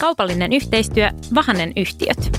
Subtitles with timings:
[0.00, 2.38] Kaupallinen yhteistyö Vahanen yhtiöt.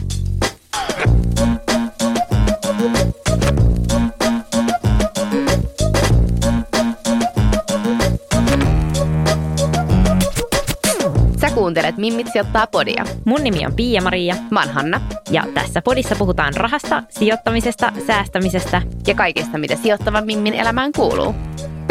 [11.42, 13.06] Sä kuuntelet Mimmit sijoittaa podia.
[13.26, 18.82] Mun nimi on Pia-Maria Mä oon Hanna ja tässä podissa puhutaan rahasta, sijoittamisesta, säästämisestä.
[19.08, 21.36] ja kaikesta, mitä sijoittavan Mimmin elämään kuuluu.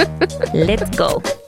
[0.66, 1.39] Let's go!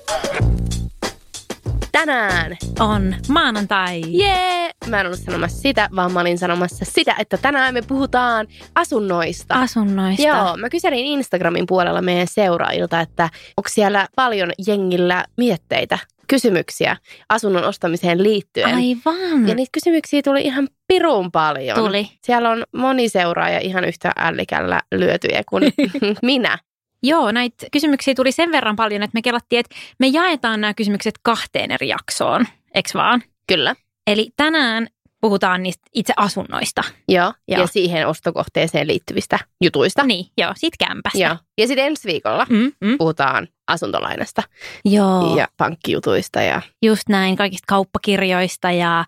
[2.06, 4.02] Tänään, On maanantai.
[4.08, 4.70] jee!
[4.86, 9.54] Mä en ollut sanomassa sitä, vaan mä olin sanomassa sitä, että tänään me puhutaan asunnoista.
[9.54, 10.22] Asunnoista.
[10.22, 13.22] Joo, mä kyselin Instagramin puolella meidän seuraajilta, että
[13.56, 16.96] onko siellä paljon jengillä mietteitä, kysymyksiä
[17.28, 18.74] asunnon ostamiseen liittyen.
[18.74, 19.48] Aivan.
[19.48, 21.78] Ja niitä kysymyksiä tuli ihan pirun paljon.
[21.78, 22.08] Tuli.
[22.24, 25.72] Siellä on moni seuraaja ihan yhtä ällikällä lyötyjä kuin
[26.22, 26.58] minä.
[27.02, 31.14] Joo, näitä kysymyksiä tuli sen verran paljon, että me kelattiin, että me jaetaan nämä kysymykset
[31.22, 33.22] kahteen eri jaksoon, eks vaan?
[33.46, 33.74] Kyllä.
[34.06, 34.86] Eli tänään
[35.20, 36.82] puhutaan niistä itse asunnoista.
[37.08, 37.32] Joo.
[37.48, 37.60] Joo.
[37.60, 40.02] Ja siihen ostokohteeseen liittyvistä jutuista.
[40.02, 41.18] Niin, joo, sit kämpästä.
[41.18, 41.36] Joo.
[41.58, 42.98] Ja sitten ensi viikolla Mm, mm.
[42.98, 44.42] puhutaan asuntolainasta
[44.84, 46.42] Joo, ja pankkijutuista.
[46.42, 46.62] Ja...
[46.82, 49.04] just näin, kaikista kauppakirjoista ja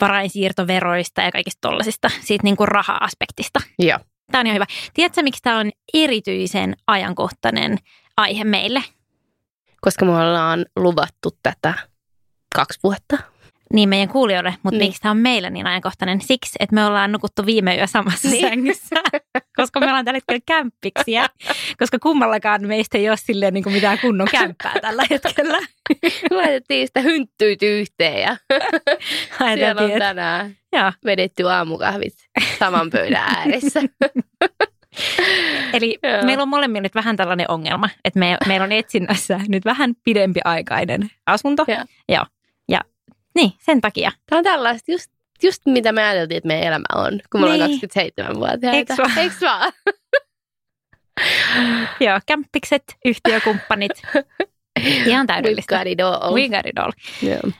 [0.00, 3.60] varainsiirtoveroista ja kaikista tollasista, siitä niin kuin raha-aspektista.
[3.78, 3.98] Joo.
[4.32, 4.66] Tämä on ihan hyvä.
[4.94, 7.78] Tiedätkö, miksi tämä on erityisen ajankohtainen
[8.16, 8.84] aihe meille?
[9.80, 11.74] Koska me ollaan luvattu tätä
[12.54, 13.18] kaksi vuotta.
[13.72, 14.88] Niin meidän kuulijoille, mutta Niin.
[14.88, 16.20] miksi tämä on meillä niin ajankohtainen?
[16.20, 18.48] Siksi, että me ollaan nukuttu viime yö samassa Niin.
[18.48, 18.96] sängyssä,
[19.56, 21.26] koska me ollaan tällä hetkellä kämppiksiä,
[21.78, 25.58] koska kummallakaan meistä ei ole silleen niin kuin mitään kunnon kämppää tällä hetkellä.
[26.30, 28.36] Laitettiin sitä hynttyyt yhteen ja
[29.54, 30.92] siellä on tänään joo.
[31.04, 32.14] vedetty aamukahvit
[32.58, 33.80] saman pöydän ääressä.
[35.72, 36.22] Eli Joo.
[36.24, 41.10] meillä on molemmilla nyt vähän tällainen ongelma, että me, meillä on etsinnässä nyt vähän pidempiaikainen
[41.26, 41.64] asunto.
[41.68, 41.84] Joo.
[42.08, 42.24] Joo.
[43.34, 44.12] Niin, sen takia.
[44.26, 45.10] Tämä on tällaista just,
[45.42, 47.80] just mitä me ajateltiin, että meidän elämä on, kun me ollaan Niin.
[48.32, 48.70] 27-vuotiaita.
[48.76, 49.18] Eiks vaan?
[49.18, 49.72] Eiks vaan?
[52.06, 53.92] Joo, kämppikset, yhtiökumppanit.
[55.06, 55.76] Ihan täydellistä.
[55.76, 56.34] We've got it all.
[56.34, 56.92] We got it all.
[57.22, 57.52] Joo.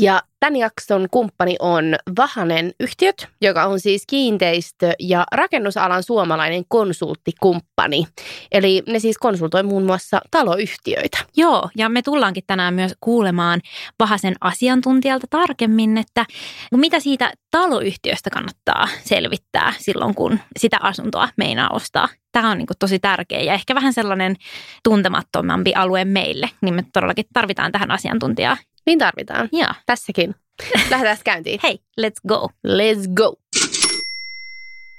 [0.00, 1.84] Ja tämän jakson kumppani on
[2.18, 8.06] Vahanen Yhtiöt, joka on siis kiinteistö- ja rakennusalan suomalainen konsulttikumppani.
[8.52, 11.18] Eli ne siis konsultoi muun muassa taloyhtiöitä.
[11.36, 13.60] Joo, ja me tullaankin tänään myös kuulemaan
[13.98, 16.26] Vahasen asiantuntijalta tarkemmin, että
[16.76, 22.08] mitä siitä taloyhtiöstä kannattaa selvittää silloin, kun sitä asuntoa meinaa ostaa.
[22.32, 24.36] Tämä on niin tosi tärkeä ja ehkä vähän sellainen
[24.84, 28.56] tuntemattomampi alue meille, niin me todellakin tarvitaan tähän asiantuntijaa.
[28.86, 29.48] Niin tarvitaan.
[29.52, 30.34] Joo, Tässäkin.
[30.90, 31.60] Lähdetään käyntiin.
[31.62, 32.48] hei, let's go.
[32.68, 33.34] Let's go.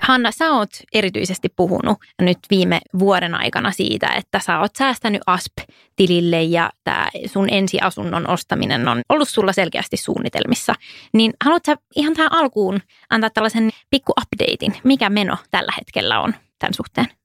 [0.01, 6.43] Hanna, sä oot erityisesti puhunut nyt viime vuoden aikana siitä, että sä oot säästänyt ASP-tilille
[6.43, 10.75] ja tämä sun ensiasunnon ostaminen on ollut sulla selkeästi suunnitelmissa.
[11.13, 12.79] Niin haluatko sä ihan tähän alkuun
[13.09, 17.22] antaa tällaisen pikku updatein, mikä meno tällä hetkellä on tämän suhteen?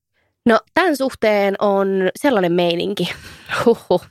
[0.49, 1.89] No tämän suhteen on
[2.19, 3.09] sellainen meininki.
[3.65, 4.07] Huhhuh.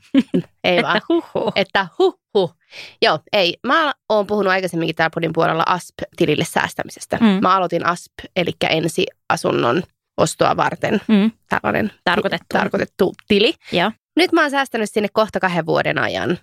[0.63, 1.01] Ei vaan.
[1.09, 1.51] huhu.
[1.55, 2.55] Että huhhuh.
[3.01, 3.57] Joo, ei.
[3.67, 7.17] Mä oon puhunut aikaisemminkin täällä podin puolella ASP-tilille säästämisestä.
[7.21, 7.25] Mm.
[7.41, 9.83] Mä aloitin ASP, eli ensiasunnon
[10.17, 12.45] ostoa varten Mm, tällainen Tarkoitettu.
[12.53, 13.53] tarkoitettu tili.
[13.71, 13.91] joo.
[14.15, 16.37] Nyt mä oon säästänyt sinne kohta kahden vuoden ajan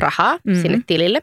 [0.00, 0.62] rahaa mm.
[0.62, 1.22] sinne tilille.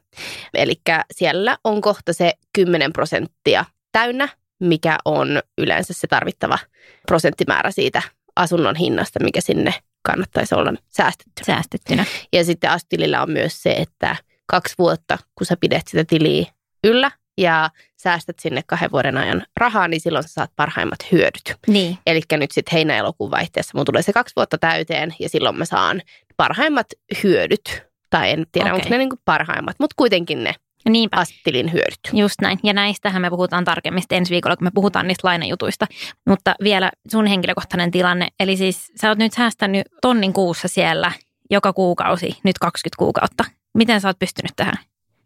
[0.54, 0.82] Eli
[1.14, 4.30] siellä on kohta se 10 prosenttia täynnä,
[4.63, 6.60] mikä on yleensä se tarvittava
[7.07, 8.01] prosenttimäärä siitä
[8.36, 11.44] asunnon hinnasta, mikä sinne kannattaisi olla säästetty.
[11.45, 12.06] Säästettynä.
[12.33, 14.15] Ja sitten astililla on myös se, että
[14.45, 16.45] kaksi vuotta, kun sä pidät sitä tiliä
[16.83, 21.56] yllä ja säästät sinne kahden vuoden ajan rahaa, niin silloin sä saat parhaimmat hyödyt.
[21.68, 21.98] Niin.
[22.07, 26.01] Eli nyt sitten heinä-elokuun vaihteessa mun tulee se kaksi vuotta täyteen ja silloin mä saan
[26.38, 26.88] parhaimmat
[27.24, 27.83] hyödyt
[28.13, 28.75] Tai en tiedä, Okei.
[28.75, 30.56] onko ne niin parhaimmat, mutta kuitenkin ne
[30.90, 31.18] Niinpä.
[31.18, 32.00] astilin hyödyt.
[32.14, 32.60] Just näin.
[32.64, 35.88] Ja näistähän me puhutaan tarkemmin ensi viikolla, kun me puhutaan niistä lainajutuista.
[36.28, 38.28] Mutta vielä sun henkilökohtainen tilanne.
[38.40, 41.12] Eli siis sä oot nyt säästänyt tonnin kuussa siellä
[41.50, 43.44] joka kuukausi, nyt 20 kuukautta.
[43.74, 44.78] Miten sä oot pystynyt tähän?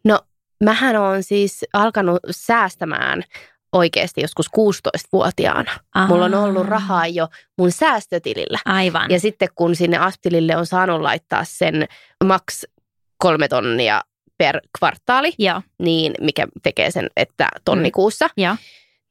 [0.05, 0.19] No,
[0.63, 3.23] mähän on siis alkanut säästämään
[3.71, 5.71] oikeasti joskus 16-vuotiaana.
[5.95, 6.07] Aha.
[6.07, 7.27] Mulla on ollut rahaa jo
[7.57, 8.59] mun säästötilillä.
[8.65, 9.11] Aivan.
[9.11, 11.87] Ja sitten kun sinne astilille on saanut laittaa sen
[12.23, 12.65] maks
[13.17, 14.01] kolme tonnia
[14.37, 17.91] per kvartaali, Joo, niin mikä tekee sen, että tonni Mm.
[18.37, 18.55] joo.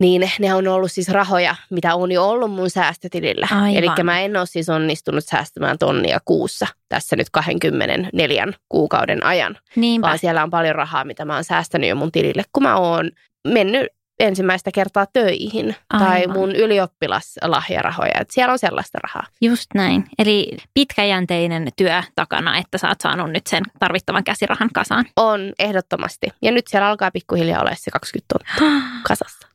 [0.00, 3.49] niin ne on ollut siis rahoja, mitä on jo ollut mun säästötilillä.
[3.78, 10.06] Eli mä en ole siis onnistunut säästämään tonnia kuussa tässä nyt 24 kuukauden ajan, Niinpä.
[10.06, 13.11] vaan siellä on paljon rahaa, mitä mä oon säästänyt jo mun tilille, kun mä oon
[13.49, 13.87] mennyt
[14.19, 16.37] ensimmäistä kertaa töihin tai Aivan.
[16.37, 18.21] mun ylioppilaslahjarahoja.
[18.21, 19.27] Et siellä on sellaista rahaa.
[19.41, 20.05] Just näin.
[20.19, 25.05] Eli pitkäjänteinen työ takana, että sä oot saanut nyt sen tarvittavan käsirahan kasaan.
[25.17, 26.27] On ehdottomasti.
[26.43, 29.49] Ja nyt siellä alkaa pikkuhiljaa olla se 20 tonnia kasassa.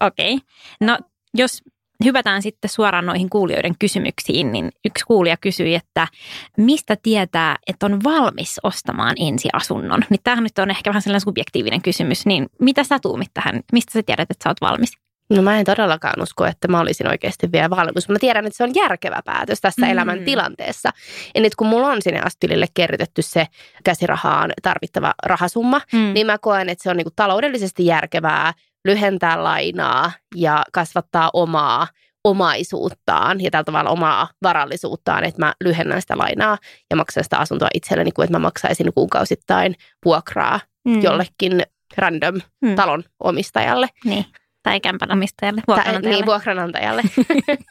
[0.00, 0.34] Okei.
[0.34, 0.46] Okay.
[0.80, 0.98] No
[1.34, 1.62] jos
[2.04, 6.08] hypätään sitten suoraan noihin kuulijoiden kysymyksiin, niin yksi kuulija kysyi, että
[6.56, 10.00] mistä tietää, että on valmis ostamaan ensiasunnon?
[10.10, 13.60] Niin tämähän nyt on ehkä vähän sellainen subjektiivinen kysymys, niin mitä sä tuumit tähän?
[13.72, 14.92] Mistä sä tiedät, että sä oot valmis?
[15.30, 18.08] No mä en todellakaan usko, että mä olisin oikeasti vielä valmis.
[18.08, 19.86] Mä tiedän, että se on järkevä päätös tässä Mm.
[19.86, 19.92] mm.
[19.92, 20.90] elämäntilanteessa.
[21.34, 23.46] Ja nyt kun mulla on sinne astilille kerrytetty se
[23.84, 26.14] käsirahaan tarvittava rahasumma, Mm.
[26.14, 28.52] niin mä koen, että se on niinku taloudellisesti järkevää
[28.84, 31.86] lyhentää lainaa ja kasvattaa omaa
[32.24, 36.58] omaisuuttaan ja tällä tavalla omaa varallisuuttaan, että mä lyhennän sitä lainaa
[36.90, 41.02] ja maksan sitä asuntoa itselleni, kuin että mä maksaisin kuukausittain vuokraa Mm.
[41.02, 41.62] jollekin
[41.96, 42.74] random Mm.
[42.74, 43.88] talon omistajalle.
[44.04, 44.26] Niin.
[44.64, 46.16] Tai kämpän omistajalle, Tai, vuokranantajalle.
[46.16, 47.02] niin, vuokranantajalle.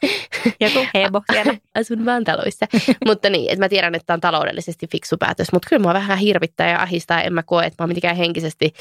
[0.60, 1.54] Joku hebo siellä.
[1.74, 2.66] Asun vaan taloissa.
[3.06, 6.18] mutta niin, että mä tiedän, että tämä on taloudellisesti fiksu päätös, mutta kyllä mua vähän
[6.18, 7.22] hirvittää ja ahistaa.
[7.22, 8.74] En mä koe, että mä oon mitenkään henkisesti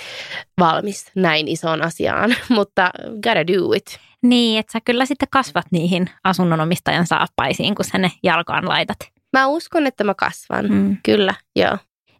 [0.60, 4.00] valmis näin isoon asiaan, mutta gotta do it.
[4.21, 8.98] Niin, että sä kyllä sitten kasvat niihin asunnonomistajan saappaisiin, kun sä ne jalkaan laitat.
[9.33, 10.66] Mä uskon, että mä kasvan.
[10.69, 10.98] Mm.
[11.04, 11.77] Kyllä, joo.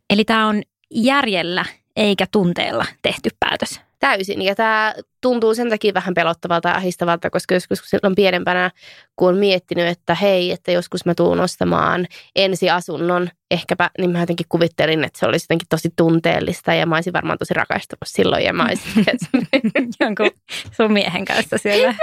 [0.10, 0.62] Eli tämä on
[0.92, 1.66] järjellä
[1.96, 3.82] eikä tunteella tehty päätös.
[4.04, 4.42] Täysin.
[4.42, 8.72] Ja tämä tuntuu sen takia vähän pelottavalta ja ahistavalta, koska joskus silloin pienempänä,
[9.16, 14.46] kun on miettinyt, että hei, että joskus mä tuun ostamaan ensiasunnon, ehkäpä, niin mä jotenkin
[14.50, 18.54] kuvittelin, että se olisi jotenkin tosi tunteellista ja mä olisin varmaan tosi rakastunut silloin ja
[18.54, 19.06] mä olisin
[20.00, 20.32] Jonkun
[20.78, 21.96] sun miehen kanssa siellä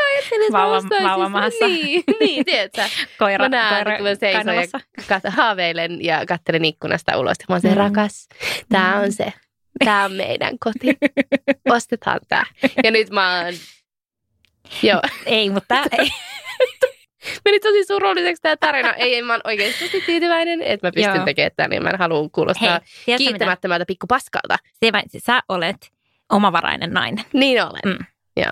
[0.52, 1.66] Vauva- ostaisin- vauvamahassa.
[1.66, 2.82] Niin, niin tiedätkö?
[3.18, 4.62] koira, Mä näen, koira kun mä seison ja
[5.00, 7.36] kat- haaveilen ja katselen ikkunasta ulos.
[7.38, 7.74] Ja mä oon se Mm.
[7.76, 8.28] rakas,
[8.68, 9.02] tää Mm.
[9.02, 9.32] on se.
[9.84, 10.96] Tää on meidän koti.
[11.70, 12.44] Ostetaan tää.
[12.84, 13.54] Ja nyt mä oon...
[14.82, 15.00] Joo.
[15.26, 16.10] Ei, mutta tää ei.
[17.44, 18.92] Meni tosi surulliseksi tämä tarina.
[18.94, 21.24] Ei, en mä oon oikeasti tosi tyytyväinen, että mä pystyn Joo.
[21.24, 24.56] tekemään tämän, niin mä en halua kuulostaa Hei, kiittämättömältä pikkupaskalta.
[24.84, 25.90] Se vai- Sä olet
[26.32, 27.24] omavarainen nainen.
[27.32, 27.80] Niin olen.
[27.98, 28.06] Mm.
[28.36, 28.50] Joo.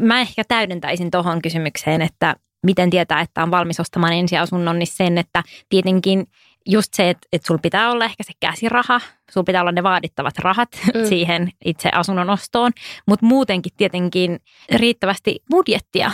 [0.00, 5.18] Mä ehkä täydentäisin tuohon kysymykseen, että miten tietää, että on valmis ostamaan ensiasunnon, niin sen,
[5.18, 6.26] että tietenkin
[6.68, 9.00] just se, että, että sulla pitää olla ehkä se käsiraha,
[9.30, 11.04] sulla pitää olla ne vaadittavat rahat Mm.
[11.08, 12.72] siihen itse asunnon ostoon,
[13.06, 14.38] mutta muutenkin tietenkin
[14.74, 16.10] riittävästi budjettia.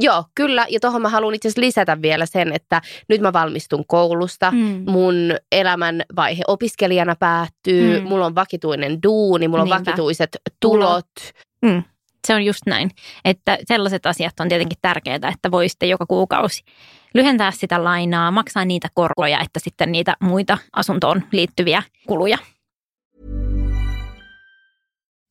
[0.00, 0.66] Joo, kyllä.
[0.70, 4.50] Ja tuohon mä haluan itse asiassa lisätä vielä sen, että nyt mä valmistun koulusta.
[4.50, 4.84] Mm.
[4.90, 5.14] Mun
[5.52, 8.08] elämänvaihe opiskelijana päättyy, Mm.
[8.08, 9.90] mulla on vakituinen duuni, mulla on Niinpä.
[9.90, 11.06] vakituiset tulot.
[11.62, 11.82] Mm.
[12.28, 12.90] Se on just näin,
[13.24, 16.64] että sellaiset asiat on tietenkin tärkeää, että voi sitten joka kuukausi
[17.14, 22.38] lyhentää sitä lainaa, maksaa niitä korkoja, että sitten niitä muita asuntoon liittyviä kuluja.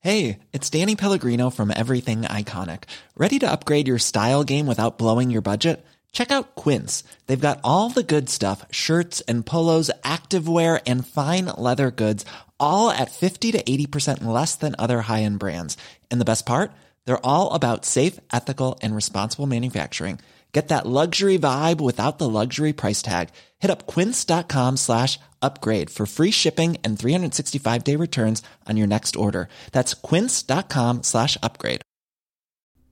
[0.06, 2.82] Hey, it's Danny Pellegrino from Everything Iconic.
[3.20, 5.86] Ready to upgrade your style game without blowing your budget?
[6.12, 7.04] Check out Quince.
[7.28, 12.26] They've got all the good stuff shirts and polos, activewear, and fine leather goods,
[12.60, 15.78] all at 50 to 80% less than other high end brands.
[16.10, 16.72] And the best part?
[17.08, 20.20] They're all about safe, ethical, and responsible manufacturing.
[20.52, 23.30] Get that luxury vibe without the luxury price tag.
[23.60, 29.16] Hit up quince.com slash upgrade for free shipping and 365 day returns on your next
[29.16, 29.48] order.
[29.72, 31.82] That's quince.com slash upgrade.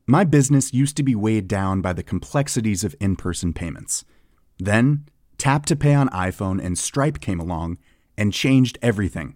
[0.08, 4.06] My business used to be weighed down by the complexities of in person payments.
[4.60, 5.06] Then,
[5.38, 7.80] Tap to Pay on iPhone and Stripe came along
[8.18, 9.36] and changed everything.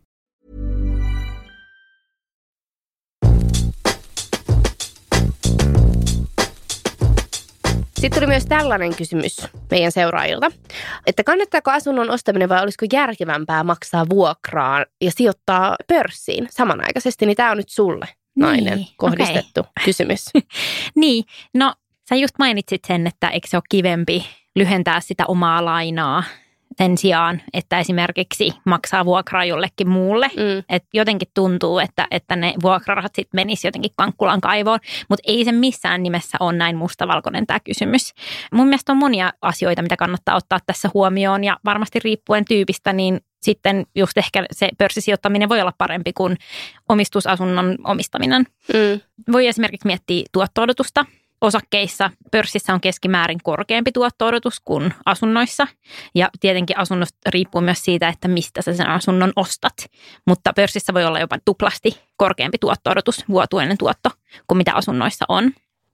[8.01, 10.51] Sitten tuli myös tällainen kysymys meidän seuraajilta,
[11.07, 17.51] että kannattaako asunnon ostaminen vai olisiko järkevämpää maksaa vuokraa ja sijoittaa pörssiin samanaikaisesti, niin tämä
[17.51, 19.85] on nyt sulle nainen Niin, kohdistettu okei.
[19.85, 20.25] kysymys.
[20.95, 21.73] Niin, no
[22.09, 26.23] sä just mainitsit sen, että eikö se ole kivempi lyhentää sitä omaa lainaa
[26.81, 30.27] sen sijaan, että esimerkiksi maksaa vuokraa jollekin muulle.
[30.27, 30.63] Mm.
[30.69, 35.51] Et jotenkin tuntuu, että, että ne vuokrarahat sitten menis jotenkin kankkulan kaivoon, mutta ei se
[35.51, 38.13] missään nimessä ole näin mustavalkoinen tämä kysymys.
[38.53, 43.19] Mun mielestä on monia asioita, mitä kannattaa ottaa tässä huomioon ja varmasti riippuen tyypistä, niin
[43.41, 46.37] sitten just ehkä se pörssisijoittaminen voi olla parempi kuin
[46.89, 48.45] omistusasunnon omistaminen.
[48.73, 49.01] Mm.
[49.31, 51.05] Voi esimerkiksi miettiä tuotto-odotusta.
[51.41, 55.67] Osakkeissa pörssissä on keskimäärin korkeampi tuotto-odotus kuin asunnoissa.
[56.15, 59.73] Ja tietenkin asunnosta riippuu myös siitä, että mistä sä sen asunnon ostat.
[60.27, 64.09] Mutta pörssissä voi olla jopa tuplasti korkeampi tuotto-odotus, vuotuinen tuotto,
[64.47, 65.51] kuin mitä asunnoissa on.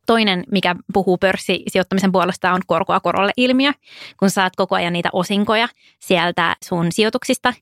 [0.07, 3.71] Toinen, mikä puhuu pörssisijoittamisen puolesta, on korkoa korolle ilmiö.
[4.19, 5.67] Kun saat koko ajan niitä osinkoja
[5.99, 7.53] sieltä sun sijoituksista,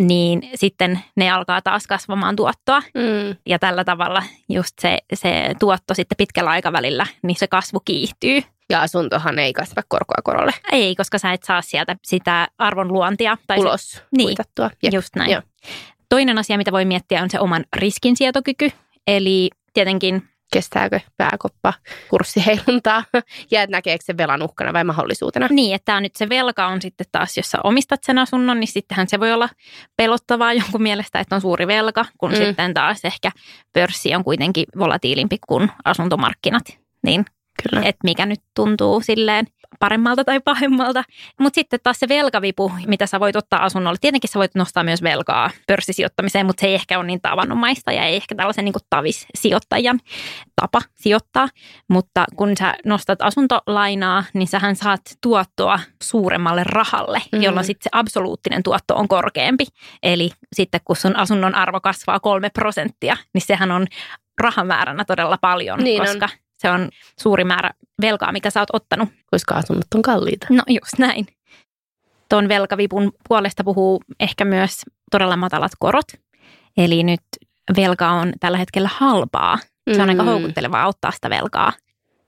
[0.00, 2.80] niin sitten ne alkaa taas kasvamaan tuottoa.
[2.94, 3.36] Mm.
[3.46, 8.42] Ja tällä tavalla just se, se tuotto sitten pitkällä aikavälillä, niin se kasvu kiihtyy.
[8.70, 13.36] Ja asuntohan ei kasva korkoa korolle Ei, koska sä et saa sieltä sitä arvon luontia.
[13.46, 14.26] Tai se- ulos niin.
[14.26, 14.70] kuitattua.
[14.82, 14.94] Jep.
[14.94, 15.30] Just näin.
[15.30, 15.42] Joo.
[16.08, 18.70] Toinen asia, mitä voi miettiä, on se oman riskinsietokyky.
[19.06, 21.72] Eli tietenkin Kestääkö pääkoppa
[22.10, 23.04] kurssiheiluntaa
[23.50, 25.46] ja et näkeekö se velan uhkana vai mahdollisuutena?
[25.50, 28.68] niin, että tää nyt se velka on sitten taas, jos sä omistat sen asunnon, niin
[28.68, 29.48] sittenhän se voi olla
[29.96, 32.38] pelottavaa jonkun mielestä, että on suuri velka, kun Mm.
[32.38, 32.44] mm.
[32.44, 33.30] sitten taas ehkä
[33.72, 36.64] pörssi on kuitenkin volatiilimpi kuin asuntomarkkinat.
[37.02, 37.24] Niin
[37.70, 37.82] Kyllä.
[37.86, 39.46] että mikä nyt tuntuu silleen
[39.80, 41.04] paremmalta tai pahemmalta.
[41.40, 43.98] Mutta sitten taas se velkavipu, mitä sä voit ottaa asunnolle.
[44.00, 48.04] Tietenkin sä voit nostaa myös velkaa pörssisijoittamiseen, mutta se ei ehkä ole niin tavanomaista ja
[48.04, 50.00] ei ehkä tällaisen niin tavissijoittajan
[50.56, 51.48] tapa sijoittaa.
[51.88, 57.42] Mutta kun sä nostat asuntolainaa, niin sähän saat tuottoa suuremmalle rahalle, Mhm.
[57.42, 59.64] jolloin sitten se absoluuttinen tuotto on korkeampi.
[60.02, 63.86] Eli sitten kun sun asunnon arvo kasvaa kolme prosenttia, niin sehän on
[64.40, 66.06] rahamääränä todella paljon, Niin on.
[66.60, 66.88] Se on
[67.20, 69.08] suuri määrä velkaa, mikä sä oot ottanut.
[69.30, 70.46] Koska asunnot on kalliita.
[70.50, 71.26] No just näin.
[72.28, 76.06] Tuon velkavipun puolesta puhuu ehkä myös todella matalat korot.
[76.76, 77.20] Eli nyt
[77.76, 79.58] velka on tällä hetkellä halpaa.
[79.94, 80.28] Se on aika Mm.
[80.28, 81.72] houkuttelevaa ottaa sitä velkaa.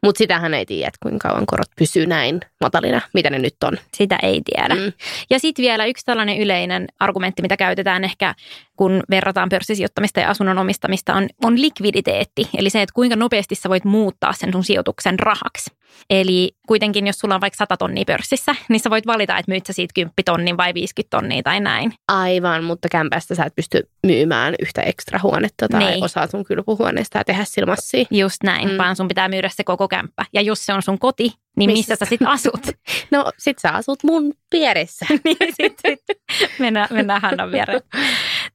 [0.06, 3.78] Mutta sitähän ei tiedä, että kuinka kauan korot pysyy näin matalina, mitä ne nyt on.
[3.94, 4.74] Sitä ei tiedä.
[4.74, 4.92] Mm.
[5.30, 8.34] Ja sitten vielä yksi tällainen yleinen argumentti, mitä käytetään ehkä,
[8.76, 12.48] kun verrataan pörssisijoittamista ja asunnon omistamista, on, on likviditeetti.
[12.58, 15.70] Eli se, että kuinka nopeasti sä voit muuttaa sen sun sijoituksen rahaksi.
[16.10, 19.66] Eli kuitenkin, jos sulla on vaikka 100 tonnia pörssissä, niin sä voit valita, että myyt
[19.66, 21.92] sä siitä 10 tonnia vai 50 tonnia tai näin.
[22.08, 26.04] Aivan, mutta kämpästä sä et pysty myymään yhtä ekstra huonetta tai Niin.
[26.04, 28.04] osaa sun kylpyhuoneesta ja tehdä silmassia.
[28.10, 28.78] Just näin, Mm.
[28.78, 30.24] vaan sun pitää myydä se koko kämppä.
[30.32, 32.60] Ja jos se on sun koti, niin Missä missä, sä- sitten asut?
[33.10, 35.06] No sit sä asut mun vieressä.
[35.24, 35.96] niin sitten
[36.38, 37.80] sit mennään, mennään Hannan viereen.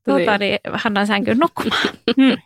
[0.06, 0.60] Tuota, niin.
[0.74, 1.88] Hannan sänkyyn nukkumaan.
[2.22, 2.38] Hmm.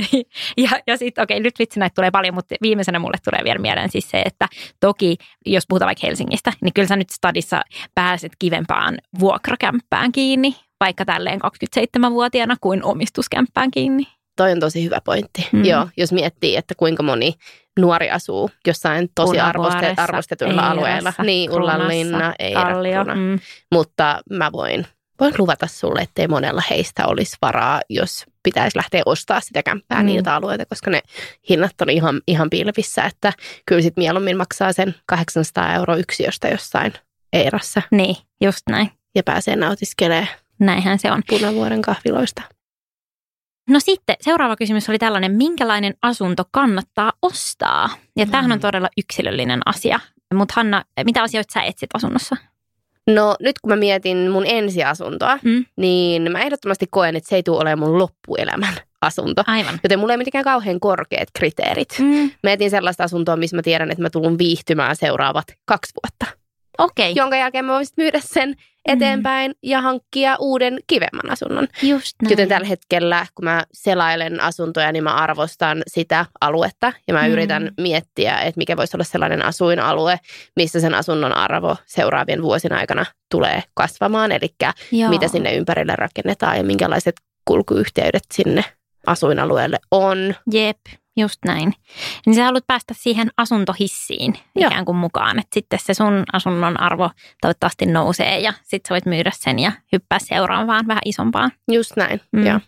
[0.64, 3.90] ja ja sitten, okei, nyt vitsi näitä tulee paljon, mutta viimeisenä mulle tulee vielä mieleen
[3.90, 4.48] siis se, että
[4.80, 7.62] toki, jos puhutaan vaikka Helsingistä, niin kyllä sä nyt stadissa
[7.94, 11.40] pääset kivempään vuokrakämppään kiinni, vaikka tälleen
[11.78, 14.04] 27-vuotiaana kuin omistuskämppään kiinni.
[14.36, 15.48] Toi on tosi hyvä pointti.
[15.52, 15.64] Mm.
[15.64, 17.34] Joo, jos miettii, että kuinka moni
[17.80, 21.12] nuori asuu jossain tosi arvoste, Punavuoressa, arvostetuilla Eirassa, alueilla.
[21.22, 22.34] Niin, Ullanlinna.
[22.82, 23.14] Kruuna.
[23.14, 23.38] Mm.
[23.72, 24.86] Mutta mä voin,
[25.20, 30.06] voin luvata sulle, ettei monella heistä olisi varaa, jos pitäisi lähteä ostaa sitä kämppää Mm.
[30.06, 31.00] niiltä alueilta, koska ne
[31.48, 33.32] hinnat on ihan, ihan pilvissä, että
[33.66, 36.92] kyllä sit mieluummin maksaa sen 800 euroa yksiöstä jossain
[37.32, 38.90] Eirassa Niin, just näin.
[39.14, 40.28] ja pääsee nautiskelemaan
[40.60, 41.22] Näinhän se on.
[41.28, 42.42] punavuoren kahviloista.
[43.68, 47.88] No sitten seuraava kysymys oli tällainen, minkälainen asunto kannattaa ostaa?
[48.16, 48.62] Ja tämähän on Mm.
[48.62, 50.00] todella yksilöllinen asia.
[50.34, 52.36] Mutta Hanna, mitä asioita sä etsit asunnossa?
[53.06, 55.64] No nyt kun mä mietin mun ensiasuntoa, Mm.
[55.76, 59.42] niin mä ehdottomasti koen, että se ei tule olemaan mun loppuelämän asunto.
[59.46, 59.80] Aivan.
[59.82, 61.88] Joten mulla ei ole mitenkään kauhean korkeat kriteerit.
[61.98, 62.30] Mm.
[62.42, 66.39] Mä etin sellaista asuntoa, missä mä tiedän, että mä tulen viihtymään seuraavat kaksi vuotta.
[66.78, 68.54] Okei, Jonka jälkeen mä voisin myydä sen
[68.88, 71.68] eteenpäin ja hankkia uuden kivemmän asunnon.
[71.82, 72.30] just näin.
[72.30, 77.32] Joten tällä hetkellä, kun mä selailen asuntoja, niin mä arvostan sitä aluetta ja mä Mm.
[77.32, 80.20] yritän miettiä, että mikä voisi olla sellainen asuinalue,
[80.56, 84.32] missä sen asunnon arvo seuraavien vuosien aikana tulee kasvamaan.
[84.32, 84.54] Eli
[85.08, 88.64] mitä sinne ympärille rakennetaan ja minkälaiset kulkuyhteydet sinne
[89.06, 90.34] asuinalueelle on.
[90.52, 90.78] Jep,
[91.16, 91.72] just näin.
[92.26, 94.66] Niin sä haluat päästä siihen asuntohissiin Joo.
[94.70, 99.06] ikään kuin mukaan, että sitten se sun asunnon arvo toivottavasti nousee ja sitten sä voit
[99.06, 101.52] myydä sen ja hyppää seuraavaan vähän isompaan.
[101.72, 102.40] Just näin, Mm.
[102.40, 102.46] mm.
[102.46, 102.60] joo.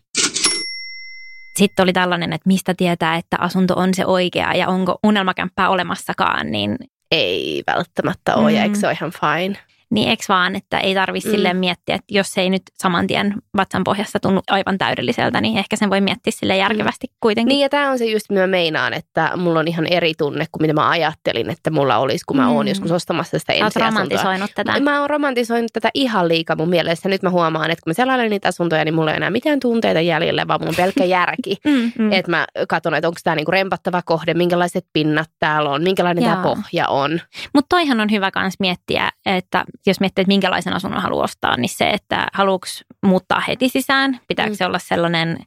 [1.59, 6.51] Sitten oli tällainen, että mistä tietää, että asunto on se oikea ja onko unelmakämppää olemassakaan,
[6.51, 6.77] niin
[7.11, 8.57] Ei välttämättä ole, mm.
[8.57, 8.65] ja Mm.
[8.65, 9.59] eikö se ole ihan fine?
[9.93, 11.33] Niin eks vaan, että ei tarvitse Mm.
[11.33, 11.37] mm.
[11.37, 15.59] silleen miettiä, että jos se ei nyt saman tien vatsan pohjassa tunnu aivan täydelliseltä, niin
[15.59, 17.49] ehkä sen voi miettiä sille järkevästi kuitenkin.
[17.49, 20.63] Niin ja tämä on se just, mitä meinaan, että mulla on ihan eri tunne kuin
[20.63, 22.69] mitä mä ajattelin, että mulla olisi, kun mä oon Mm.
[22.69, 23.87] joskus ostamassa sitä ensiasuntoa.
[23.89, 24.81] romantisoinut tätä.
[24.81, 27.09] Mä oon romantisoinut tätä ihan liikaa mun mielestä.
[27.09, 30.01] Nyt mä huomaan, että kun mä selailen niitä asuntoja, niin mulla ei enää mitään tunteita
[30.01, 31.57] jäljellä, vaan on pelkkä järki.
[31.65, 32.13] Mm, mm.
[32.13, 36.43] että mä katson, että onko tämä niinku rempattava kohde, minkälaiset pinnat täällä on, minkälainen tämä
[36.43, 37.21] pohja on.
[37.55, 41.69] Mutta toihan on hyvä myös miettiä, että jos miettii, että minkälaisen asunnon haluaa ostaa, niin
[41.69, 44.53] se, että haluuks muuttaa heti sisään, pitääkö Mm.
[44.53, 44.57] mm.
[44.57, 45.39] se olla sellainen,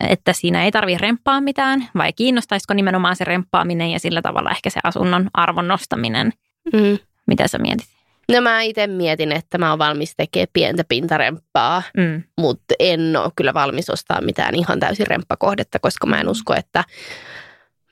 [0.00, 4.70] että siinä ei tarvitse remppaa mitään, vai kiinnostaisiko nimenomaan se remppaaminen ja sillä tavalla ehkä
[4.70, 6.32] se asunnon arvon nostaminen,
[6.72, 6.98] Mm.
[7.26, 7.86] mitä sä mietit?
[8.32, 12.22] No mä itse mietin, että mä oon valmis tekemään pientä pintaremppaa, Mm.
[12.38, 16.84] mutta en ole kyllä valmis ostaa mitään ihan täysin remppakohdetta, koska mä en usko, että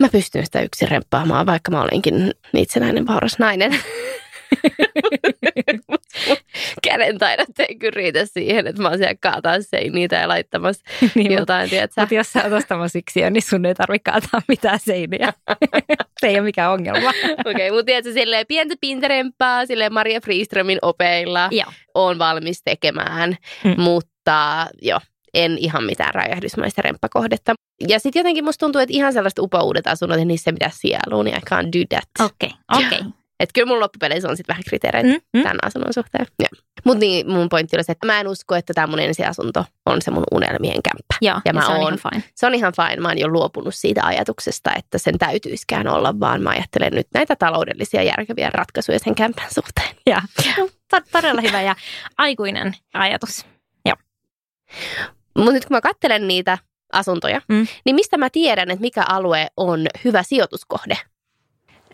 [0.00, 3.72] mä pystyn sitä yksin remppaamaan, vaikka mä olenkin itsenäinen vauras nainen.
[6.84, 10.82] Käden taidot ei kyllä riitä siihen, että mä oon siellä kaataa seiniä tai laittamassa
[11.14, 12.00] niin, jotain, tiedätkö?
[12.00, 15.32] Mutta jos sä oot ostamassa yksiä, niin sun ei tarvitse kaataa mitään seiniä.
[16.20, 17.08] se ei ole mikään ongelma.
[17.10, 21.72] Okei, okay, mutta tiedätkö, silleen pientä pintaremppaa, silleen Maria Friströmin opeilla Joo.
[21.94, 23.80] on valmis tekemään, Mm.
[23.80, 25.00] mutta joo,
[25.34, 27.54] en ihan mitään räjähdysmaista remppakohdetta.
[27.88, 31.36] Ja sitten jotenkin musta tuntuu, että ihan sellaiset upouudet asunnot, että niissä mitä sieluun, niin
[31.36, 32.30] I can't do that.
[32.30, 32.98] Okei, okay, okei.
[32.98, 33.10] Okay.
[33.40, 35.42] Että kyllä mun loppupeleissä on sitten vähän kriteereitä Mm, mm.
[35.42, 36.26] tämän asunnon suhteen.
[36.84, 40.02] Mutta niin, mun pointti oli se, että mä en usko, että tämä mun ensiasunto on
[40.02, 41.14] se mun unelmien kämppä.
[41.20, 42.24] Joo, Ja mä se on oon- ihan fine.
[42.34, 42.96] Se on ihan fine.
[43.02, 47.36] Mä oon jo luopunut siitä ajatuksesta, että sen täytyiskään olla, vaan mä ajattelen nyt näitä
[47.36, 49.96] taloudellisia järkeviä ratkaisuja sen kämpän suhteen.
[50.06, 50.22] Ja.
[50.90, 51.76] To- todella hyvä ja
[52.18, 53.46] aikuinen ajatus.
[55.38, 56.58] Mutta nyt kun mä katselen niitä
[56.92, 57.66] asuntoja, Mm.
[57.84, 60.98] niin mistä mä tiedän, että mikä alue on hyvä sijoituskohde?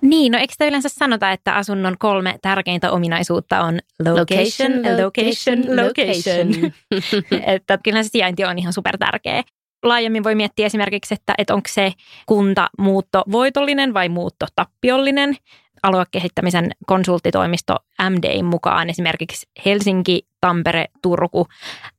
[0.02, 4.72] Niin, no eikö sitä yleensä sanota, että asunnon kolme tärkeintä ominaisuutta on location,
[5.04, 6.72] location, location.
[7.54, 9.42] että kyllä se sijainti on ihan super tärkeä.
[9.82, 11.92] Laajemmin voi miettiä esimerkiksi, että, että onko se
[12.26, 15.36] kunta muutto voitollinen vai muutto tappiollinen.
[15.82, 17.76] Aluekehittämisen konsulttitoimisto
[18.10, 21.46] MDin mukaan esimerkiksi Helsinki, Tampere, Turku,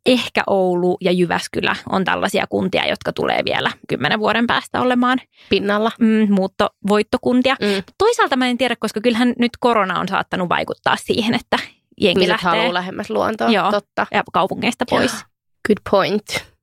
[0.05, 5.19] ehkä Oulu ja Jyväskylä on tällaisia kuntia, jotka tulee vielä kymmenen vuoden päästä olemaan
[5.49, 5.91] Pinnalla.
[5.99, 7.55] mm, muuttovoittokuntia.
[7.61, 7.83] Mm.
[7.97, 11.57] Toisaalta mä en tiedä, koska kyllähän nyt korona on saattanut vaikuttaa siihen, että
[12.01, 13.49] jengi Ihmiset lähtee haluaa lähemmäs luontoa.
[13.49, 13.71] Joo.
[13.71, 14.07] Totta.
[14.11, 15.11] ja kaupungeista pois.
[15.67, 16.53] Good point.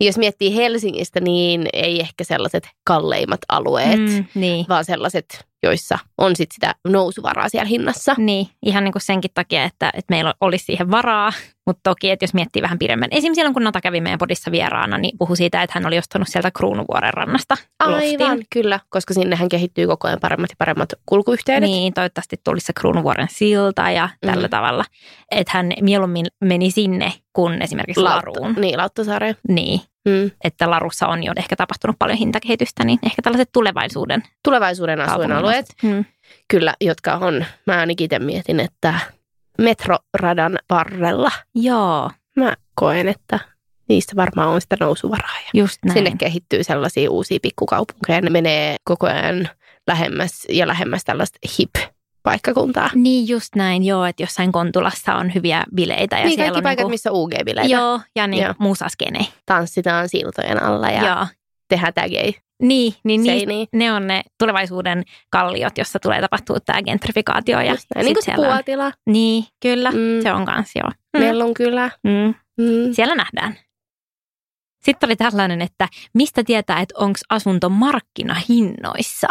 [0.00, 4.66] Jos miettii Helsingistä, niin ei ehkä sellaiset kalleimmat alueet, Mm, niin.
[4.68, 8.14] vaan sellaiset, joissa on sit sitä nousuvaraa siellä hinnassa.
[8.18, 11.32] Niin, ihan niin kuin senkin takia, että, että meillä olisi siihen varaa.
[11.66, 13.08] Mutta toki, että jos miettii vähän pidemmän.
[13.10, 16.28] Esimerkiksi silloin, kun Nata kävi meidän podissa vieraana, niin puhui siitä, että hän oli ostanut
[16.28, 18.22] sieltä Kruunuvuoren rannasta loftin.
[18.22, 21.70] Aivan, kyllä, koska sinnehän kehittyy koko ajan paremmat ja paremmat kulkuyhteydet.
[21.70, 24.50] Niin, toivottavasti tulisi se Kruunuvuoren silta ja tällä Mm.
[24.50, 24.84] tavalla.
[25.30, 28.54] Että hän mieluummin meni sinne kuin esimerkiksi Laruun.
[28.58, 29.36] Niin, Lauttasaareen.
[29.48, 30.30] Niin, Mm.
[30.44, 36.04] että Larussa on jo ehkä tapahtunut paljon hintakehitystä, niin ehkä tällaiset tulevaisuuden Tulevaisuuden asuinalueet, Mm.
[36.48, 38.94] kyllä, jotka on, mä ainakin itse mietin, että
[39.58, 43.38] metroradan varrella Joo, mä koen, että
[43.88, 45.36] niistä varmaan on sitä nousuvaraa.
[45.44, 45.94] Ja just näin.
[45.98, 48.20] sinne kehittyy sellaisia uusia pikkukaupunkeja.
[48.20, 49.48] Ne menee koko ajan
[49.86, 51.38] lähemmäs ja lähemmäs tällaista
[52.18, 52.90] hip-paikkakuntaa.
[52.94, 56.16] Niin just näin, joo, että jossain Kontulassa on hyviä bileitä.
[56.18, 57.72] Ja niin siellä kaikki on paikat, niinku, missä UG-bileitä.
[57.72, 58.54] Joo, ja niin Joo.
[58.58, 59.26] musaskene.
[59.46, 61.26] Tanssitaan siltojen alla ja Joo.
[61.68, 63.66] tehdään tägei Niin, niin niistä, seiniä.
[63.74, 67.60] ne on ne tulevaisuuden kalliot, jossa tulee tapahtua tämä gentrifikaatio.
[67.60, 67.74] Ja.
[67.96, 70.22] Niin kuin se siellä on- Puotila, Niin, kyllä, Mm.
[70.22, 70.90] se on kans joo.
[71.16, 71.20] Mm.
[71.24, 71.90] Mellunkylä.
[72.04, 72.34] Mm.
[72.64, 72.92] Mm.
[72.94, 73.56] Siellä nähdään.
[74.84, 79.28] Sitten oli tällainen, että mistä tietää, että onko asunto markkinahinnoissa?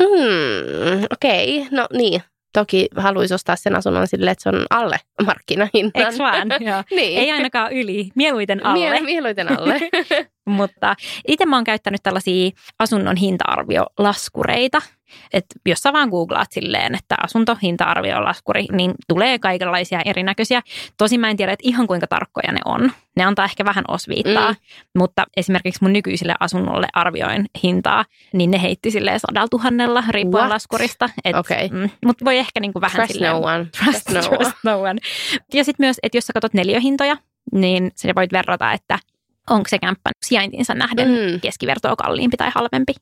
[0.00, 1.68] Mm, Okei, okay.
[1.70, 2.22] no niin.
[2.52, 5.92] Toki haluaisi ostaa sen asunnon silleen, että se on alle markkinahinnan.
[5.94, 6.48] Eikö vaan?
[6.68, 6.82] Joo.
[6.90, 7.18] niin.
[7.18, 8.90] Ei ainakaan yli, mieluiten alle.
[8.90, 9.80] Mie- mieluiten alle.
[10.58, 10.94] Mutta
[11.28, 14.82] itse mä oon käyttänyt tällaisia asunnon hinta-arviolaskureita.
[15.32, 20.62] Että jos sä vaan googlaat silleen, että asunto hinta-arviolaskuri, niin tulee kaikenlaisia erinäköisiä.
[20.98, 22.92] Tosin mä en tiedä, että ihan kuinka tarkkoja ne on.
[23.16, 24.56] Ne antaa ehkä vähän osviittaa, Mm.
[24.98, 30.52] mutta esimerkiksi mun nykyiselle asunnolle arvioin hintaa, niin ne heitti silleen sadalla tuhannella riippuen What?
[30.52, 31.08] laskurista.
[31.38, 31.68] Okei.
[31.68, 33.32] mm, mutta voi ehkä niinku vähän Trust silleen...
[33.32, 33.66] no one.
[33.84, 34.38] Trust, Trust no one.
[34.38, 35.00] trust no one.
[35.54, 37.16] Ja sitten myös, että jos sä katsot neliöhintoja,
[37.52, 38.98] niin sä voit verrata, että
[39.50, 41.40] onko se kämppä sijaintinsa nähden Mm.
[41.40, 42.92] keskivertoa kalliimpi tai halvempi.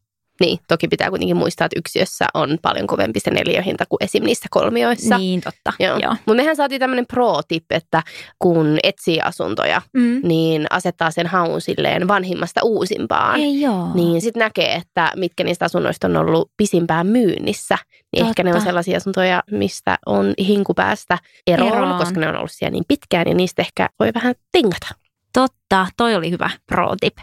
[0.41, 4.25] Niin, toki pitää kuitenkin muistaa, että yksiössä on paljon kovempi se neliöhinta kuin esim.
[4.25, 5.19] niissä kolmioissa.
[5.19, 5.73] Niin, totta.
[5.81, 5.99] Joo.
[6.03, 6.13] Joo.
[6.13, 8.03] Mutta mehän saatiin tämmöinen pro-tip, että
[8.39, 10.21] kun etsii asuntoja, Mm.
[10.23, 13.41] niin asettaa sen haun silleen vanhimmasta uusimpaan.
[13.41, 13.89] Ei joo.
[13.95, 17.79] Niin sitten näkee, että mitkä niistä asunnoista on ollut pisimpään myynnissä.
[18.17, 18.67] Niin ehkä ne on Totta.
[18.67, 21.99] sellaisia asuntoja, mistä on hinku päästä eroon, Eroon.
[21.99, 24.89] koska ne on ollut siellä niin pitkään, ja niistä ehkä voi vähän tingata.
[25.33, 27.17] Totta, toi oli hyvä pro-tip.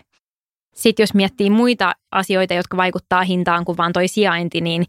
[0.75, 4.85] Sitten jos miettii muita asioita, jotka vaikuttaa hintaan kuin vaan toi sijainti, niin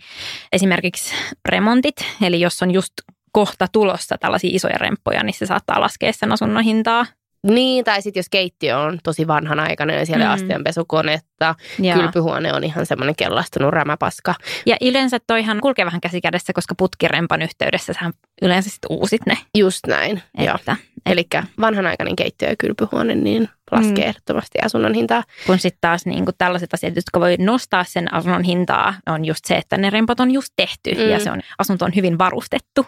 [0.53, 1.15] esimerkiksi
[1.49, 2.93] remontit, eli jos on just
[3.33, 7.07] kohta tulossa tällaisia isoja remppoja, niin se saattaa laskea sen asunnon hintaa.
[7.43, 10.31] Niin, tai sitten jos keittiö on tosi vanhanaikainen ja siellä Mm.
[10.33, 14.35] astianpesukonetta, Ja, kylpyhuone on ihan semmoinen kellastunut rämäpaska.
[14.67, 18.11] ja yleensä toihan kulkee vähän käsi kädessä, koska putkirempan yhteydessä sä
[18.43, 19.39] yleensä sit uusit ne.
[19.59, 20.55] Just näin, joo.
[20.55, 21.27] Että, Eli
[21.61, 24.09] vanhanaikainen keittiö ja kylpyhuone niin laskee Mm.
[24.09, 25.23] ehdottomasti asunnon hintaa.
[25.47, 29.45] kun sitten taas niin kuin tällaiset asiat, jotka voi nostaa sen asunnon hintaa, on just
[29.45, 31.01] se, että ne rempat on just tehty Mm.
[31.11, 32.87] ja se on, asunto on hyvin varustettu.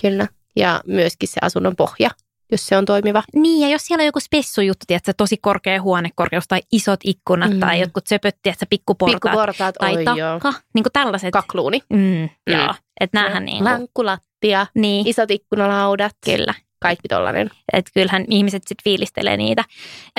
[0.00, 0.26] Kyllä.
[0.56, 2.10] Ja myöskin se asunnon pohja,
[2.52, 3.22] jos se on toimiva.
[3.34, 7.60] Niin, ja jos siellä on joku spessujuttu, tiedätkö, tosi korkea huonekorkeus tai isot ikkunat Mm.
[7.60, 10.32] tai jotkut söpöt, tiedätkö, pikkuportaat Pikkuportaat, tai oi joo.
[10.40, 11.32] takka, niin kuin tällaiset.
[11.32, 11.80] Kakluuni.
[11.92, 16.54] Mm, joo, että näähän niin kuin, Lankkulattia, niin, isot ikkunalaudat, kyllä.
[16.80, 17.50] kaikki tollainen.
[17.72, 19.64] Että kyllähän ihmiset sitten fiilistelee niitä.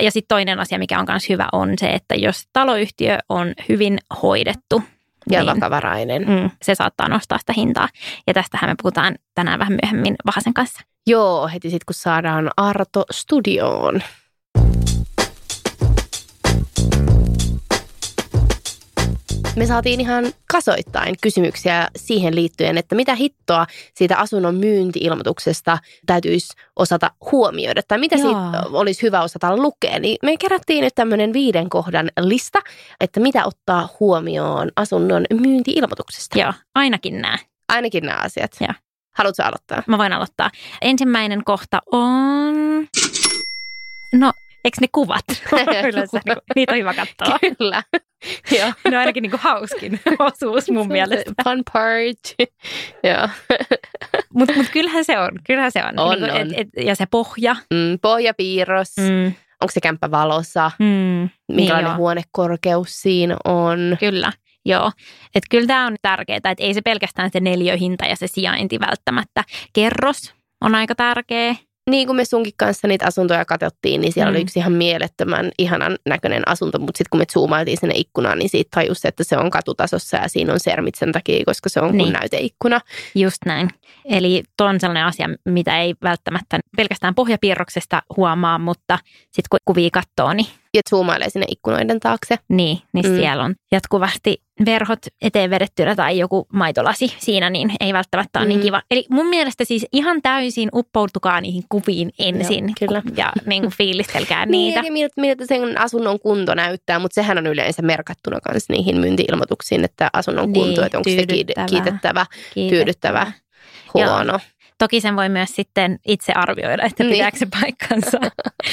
[0.02, 3.98] Ja sitten toinen asia, mikä on myös hyvä, on se, että jos taloyhtiö on hyvin
[4.22, 4.84] hoidettu,
[5.32, 6.22] Ja niin, vakavarainen.
[6.28, 7.90] mm, se saattaa nostaa sitä hintaa.
[8.28, 10.82] Ja tästähän me puhutaan tänään vähän myöhemmin Vahasen kanssa.
[11.10, 14.02] Joo, heti sitten kun saadaan Arto studioon.
[19.56, 27.12] Me saatiin ihan kasoittain kysymyksiä siihen liittyen, että mitä hittoa siitä asunnon myyntiilmoituksesta täytyisi osata
[27.32, 28.24] huomioida tai mitä Joo.
[28.24, 30.00] siitä olisi hyvä osata lukea.
[30.00, 32.60] Niin me kerättiin nyt tämmöinen viiden kohdan lista,
[33.00, 36.40] että mitä ottaa huomioon asunnon myyntiilmoituksesta.
[36.40, 37.38] Joo, ainakin nämä.
[37.70, 38.52] Ainakin nämä asiat.
[38.62, 38.89] Joo.
[39.20, 39.84] Haluatko aloittaa?
[39.88, 40.50] Mä voin aloittaa.
[40.82, 42.54] Ensimmäinen kohta on...
[44.14, 44.32] No,
[44.66, 45.26] eikö ne kuvat?
[45.94, 47.40] Yleensä niinku, niitä on hyvä katsoa.
[47.58, 47.84] Kyllä.
[48.60, 48.74] Joo.
[48.90, 51.32] Ne on ainakin niinku hauskin osuus mun mielestä.
[51.44, 52.50] Fun part.
[53.04, 53.30] Joo.
[54.34, 55.32] Mutta mut kyllähän se on.
[55.48, 56.00] Kyllähän se on.
[56.00, 56.54] On, Niinku, on.
[56.56, 57.56] et, ja se pohja.
[57.74, 58.92] Mm, pohjapiirros.
[58.98, 59.26] Mm.
[59.62, 60.72] Onko se kämppä valossa?
[60.80, 61.98] mm, Minkälainen joo.
[61.98, 63.98] huonekorkeus siinä on?
[64.00, 64.32] Kyllä,
[64.70, 64.92] joo.
[65.36, 69.44] Että kyllä tämä on tärkeää, että ei se pelkästään se neliöhinta ja se sijainti välttämättä.
[69.74, 71.56] Kerros on aika tärkeä.
[71.90, 74.36] Niin kuin me sunkin kanssa niitä asuntoja katsottiin, niin siellä mm.
[74.36, 78.50] Oli yksi ihan mielettömän ihanan näköinen asunto, mutta sitten kun me zoomailtiin sinne ikkunaan, niin
[78.50, 81.90] siitä tajusi, että se on katutasossa ja siinä on sermit sen takia, koska se on
[81.90, 82.14] kuin Niin.
[82.14, 82.82] näyteikkuna.
[83.16, 83.70] Just näin.
[84.06, 89.90] Eli tuo on sellainen asia, mitä ei välttämättä pelkästään pohjapiirroksesta huomaa, mutta sitten kun kuvia
[89.94, 92.36] katsoo, niin, Ja zoomailee sinne ikkunoiden taakse.
[92.50, 93.16] niin, niin Mm.
[93.18, 98.50] siellä on jatkuvasti verhot eteen vedettynä tai joku maitolasi siinä, niin ei välttämättä ole mm.
[98.50, 98.56] Mm.
[98.56, 98.82] niin kiva.
[98.92, 103.02] Eli mun mielestä siis ihan täysin uppoutukaa niihin kuviin ensin Joo, kyllä.
[103.18, 104.82] ja niin kuin fiilistelkää Niin, niitä.
[104.88, 109.84] ja miltä, miltä sen asunnon kunto näyttää, mutta sehän on yleensä merkattuna myös niihin myyntiilmoituksiin,
[109.84, 111.68] että asunnon Niin, kunto, että onko se tyydyttävää.
[111.68, 112.26] kiitettävä,
[112.70, 113.32] tyydyttävä,
[113.94, 114.40] huono.
[114.80, 117.14] Toki sen voi myös sitten itse arvioida, että Niin.
[117.14, 118.20] pitääkö se paikkansa.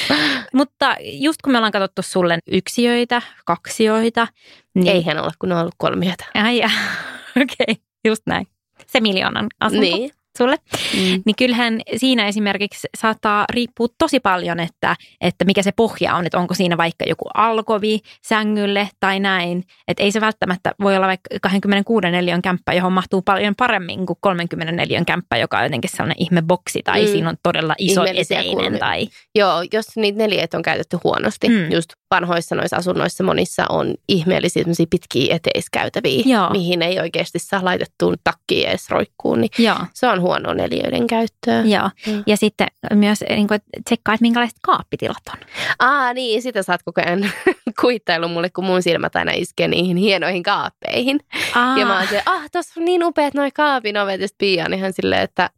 [0.53, 4.27] Mutta just kun me ollaan katsottu sulle yksiöitä, kaksioita,
[4.75, 4.87] niin...
[4.87, 6.25] Eihän ole, kun on ollut kolmiota.
[6.33, 6.57] Ai
[7.41, 7.75] okei, okay.
[8.05, 8.47] just näin.
[8.87, 10.11] Se miljoonan asunto Niin.
[10.37, 10.55] Sulle.
[10.93, 11.21] Mm.
[11.25, 16.37] Niin kyllähän siinä esimerkiksi saattaa riippua tosi paljon, että, että mikä se pohja on, että
[16.37, 19.63] onko siinä vaikka joku alkovi sängylle tai näin.
[19.87, 24.17] Että ei se välttämättä voi olla vaikka 26 neliön kämppä, johon mahtuu paljon paremmin kuin
[24.21, 27.11] 30 neliön kämppä, joka on jotenkin sellainen ihme boksi tai Mm.
[27.11, 28.79] siinä on todella iso eteinen.
[28.79, 31.71] Tai, Joo, jos niitä neliöt on käytetty huonosti, mm.
[31.71, 36.49] just vanhoissa noissa asunnoissa monissa on ihmeellisiä pitkiä eteiskäytäviä, Joo.
[36.49, 39.77] mihin ei oikeasti saa laitettuun takkiin edes roikkuun, niin joo.
[39.93, 41.61] se on huono neliöiden käyttöä.
[41.65, 41.89] Joo.
[42.07, 42.23] Mm.
[42.27, 45.47] Ja sitten myös niin kuin, tsekkaa, että minkälaiset kaappitilat on.
[45.79, 47.31] Aa niin, sitä sä oot koko ajan
[47.81, 51.19] kuittailu mulle, kun mun silmät aina iskee niihin hienoihin kaappeihin.
[51.55, 54.65] Aa, Ja mä oon se, ah, tossa on niin upeat noi kaapin ovet, ja Pia
[54.65, 55.49] on ihan silleen, että...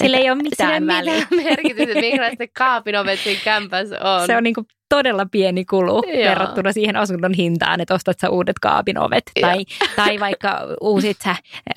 [0.00, 1.14] Sillä ei ole mitään ei väliä.
[1.30, 2.00] mitään merkitystä,
[2.38, 4.26] ne kaapin ovet siinä kämpässä on.
[4.26, 4.54] Se on niin
[4.88, 6.24] todella pieni kulu Joo.
[6.30, 9.22] verrattuna siihen asunnon hintaan, että ostat sä uudet kaapin ovet.
[9.40, 9.50] Joo.
[9.50, 9.64] Tai,
[9.96, 11.36] tai vaikka uusit sä,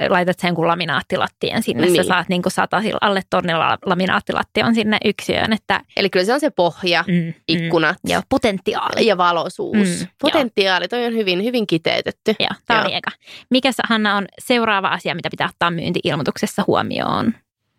[0.09, 1.85] laitat sen kun laminaattilattien sinne.
[1.85, 1.95] Niin.
[1.95, 5.53] Sä saat niin sata, alle tonnilla laminaattilattion sinne yksiöön.
[5.53, 9.05] Että, Eli kyllä se on se pohja, mm, ikkunat Mm, joo, potentiaali.
[9.05, 9.73] ja valoisuus.
[9.73, 10.07] Mm, Mm.
[10.21, 12.35] Potentiaali, toi on hyvin, hyvin kiteytetty.
[12.39, 13.11] Joo, tämä eka.
[13.49, 17.33] Mikä Hanna on seuraava asia, mitä pitää ottaa myynti-ilmoituksessa huomioon?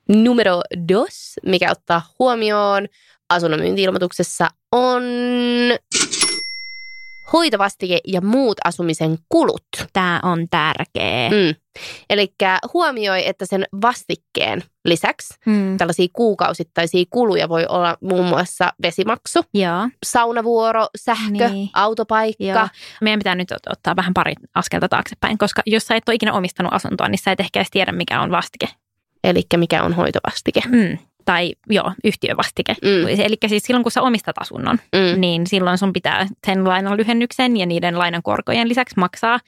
[0.08, 2.86] Numero dos, mikä ottaa huomioon
[3.30, 5.02] asunnon myynti-ilmoituksessa on
[7.32, 9.64] hoitovastike ja muut asumisen kulut.
[9.92, 11.30] Tämä on tärkeä.
[11.30, 11.54] Mm.
[12.10, 12.34] Eli
[12.74, 15.76] huomioi, että sen vastikkeen lisäksi Mm.
[15.76, 19.88] tällaisia kuukausittaisia kuluja voi olla muun muassa vesimaksu, Joo.
[20.06, 21.70] saunavuoro, sähkö, Niin.
[21.74, 22.44] autopaikka.
[22.44, 22.68] Joo.
[23.00, 26.32] Meidän pitää nyt ot- ottaa vähän pari askelta taaksepäin, koska jos sä et ole ikinä
[26.32, 28.68] omistanut asuntoa, niin sä et ehkä edes tiedä, mikä on vastike.
[29.24, 30.60] Eli mikä on hoitovastike.
[30.68, 30.98] Mm.
[31.24, 32.76] Tai joo, yhtiövastike.
[32.82, 33.08] Mm.
[33.24, 35.20] Eli siis silloin, kun sä omistat asunnon, Mm.
[35.20, 39.40] niin silloin sun pitää sen lainan lyhennyksen ja niiden lainan korkojen lisäksi maksaa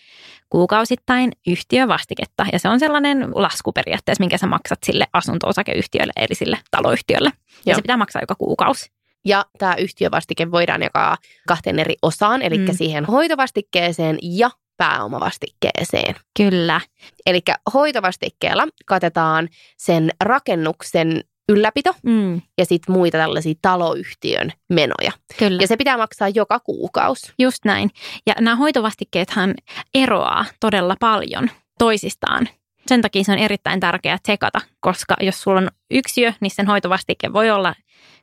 [0.50, 2.46] kuukausittain yhtiövastiketta.
[2.52, 7.30] Ja se on sellainen lasku periaatteessa, minkä sä maksat sille asunto-osakeyhtiölle, eli sille taloyhtiölle.
[7.34, 7.76] Ja Joo.
[7.76, 8.90] se pitää maksaa joka kuukausi.
[9.24, 11.16] Ja tämä yhtiövastike voidaan jakaa
[11.48, 12.66] kahteen eri osaan, eli mm.
[12.72, 16.14] siihen hoitovastikkeeseen ja pääomavastikkeeseen.
[16.36, 16.80] Kyllä.
[17.26, 17.40] Eli
[17.74, 25.12] hoitovastikkeella katetaan sen rakennuksen ylläpito Mm, ja sitten muita tällaisia taloyhtiön menoja.
[25.38, 25.62] kyllä.
[25.62, 27.32] Ja se pitää maksaa joka kuukausi.
[27.38, 27.90] Just näin.
[28.26, 29.54] Ja nämä hoitovastikkeethan
[29.94, 32.48] eroaa todella paljon toisistaan.
[32.86, 37.32] Sen takia se on erittäin tärkeää tsekata, koska jos sulla on yksiö, niin sen hoitovastikke
[37.32, 37.74] voi olla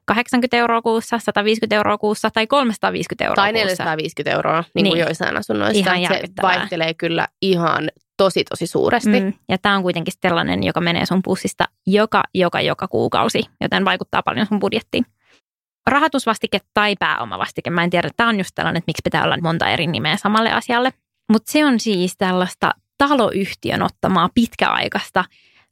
[0.05, 3.67] 80 euroa kuussa, 150 euroa kuussa tai 350 euroa Tai kuussa.
[3.67, 5.05] 450 euroa, niin kuin Niin.
[5.05, 5.93] joissain asunnoissa.
[5.93, 9.21] Ihan se vaihtelee kyllä ihan tosi, tosi suuresti.
[9.21, 13.85] Mm, ja tämä on kuitenkin sellainen, joka menee sun pussista joka, joka, joka kuukausi, joten
[13.85, 15.05] vaikuttaa paljon sun budjettiin.
[15.89, 19.69] Rahoitusvastike tai pääomavastike, mä en tiedä, tämä on just tällainen, että miksi pitää olla monta
[19.69, 20.93] eri nimeä samalle asialle.
[21.31, 25.25] Mutta se on siis tällaista taloyhtiön ottamaa pitkäaikaista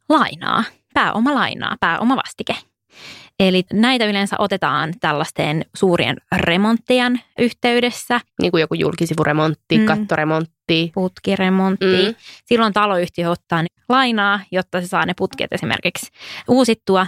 [0.09, 0.63] lainaa,
[0.93, 2.55] pääomalainaa, pääomavastike.
[3.39, 9.85] Eli näitä yleensä otetaan tällaisten suurien remonttien yhteydessä, Niin kuin joku julkisivuremontti, Mm.
[9.85, 10.91] kattoremontti.
[10.93, 12.05] putkiremontti.
[12.07, 12.15] Mm.
[12.45, 16.07] Silloin taloyhtiö ottaa lainaa, jotta se saa ne putket esimerkiksi
[16.47, 17.07] uusittua.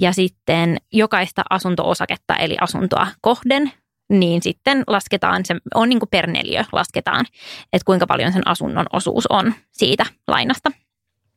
[0.00, 3.72] Ja sitten jokaista asunto-osaketta, eli asuntoa kohden,
[4.10, 7.26] niin sitten lasketaan, se on niin kuin per neliö lasketaan,
[7.72, 10.70] että kuinka paljon sen asunnon osuus on siitä lainasta.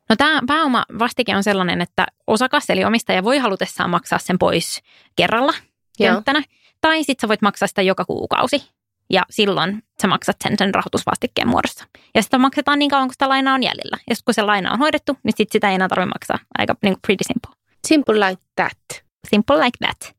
[0.10, 4.82] No tämä pääomavastike on sellainen, että osakas eli omistaja voi halutessaan maksaa sen pois
[5.16, 5.54] kerralla
[6.00, 6.14] Joo.
[6.14, 6.44] könttänä.
[6.82, 8.70] Tai sitten sä voit maksaa sitä joka kuukausi.
[9.10, 11.86] Ja silloin sä maksat sen sen rahoitusvastikkeen muodossa.
[12.16, 13.98] Ja sitä maksetaan niin kauan, kun sitä lainaa on jäljellä.
[14.10, 16.40] Ja sitten kun se laina on hoidettu, niin sit sitä ei enää tarvitse maksaa.
[16.58, 17.62] Aika niin kuin pretty simple.
[17.88, 19.04] Simple like that.
[19.30, 20.15] Simple like that.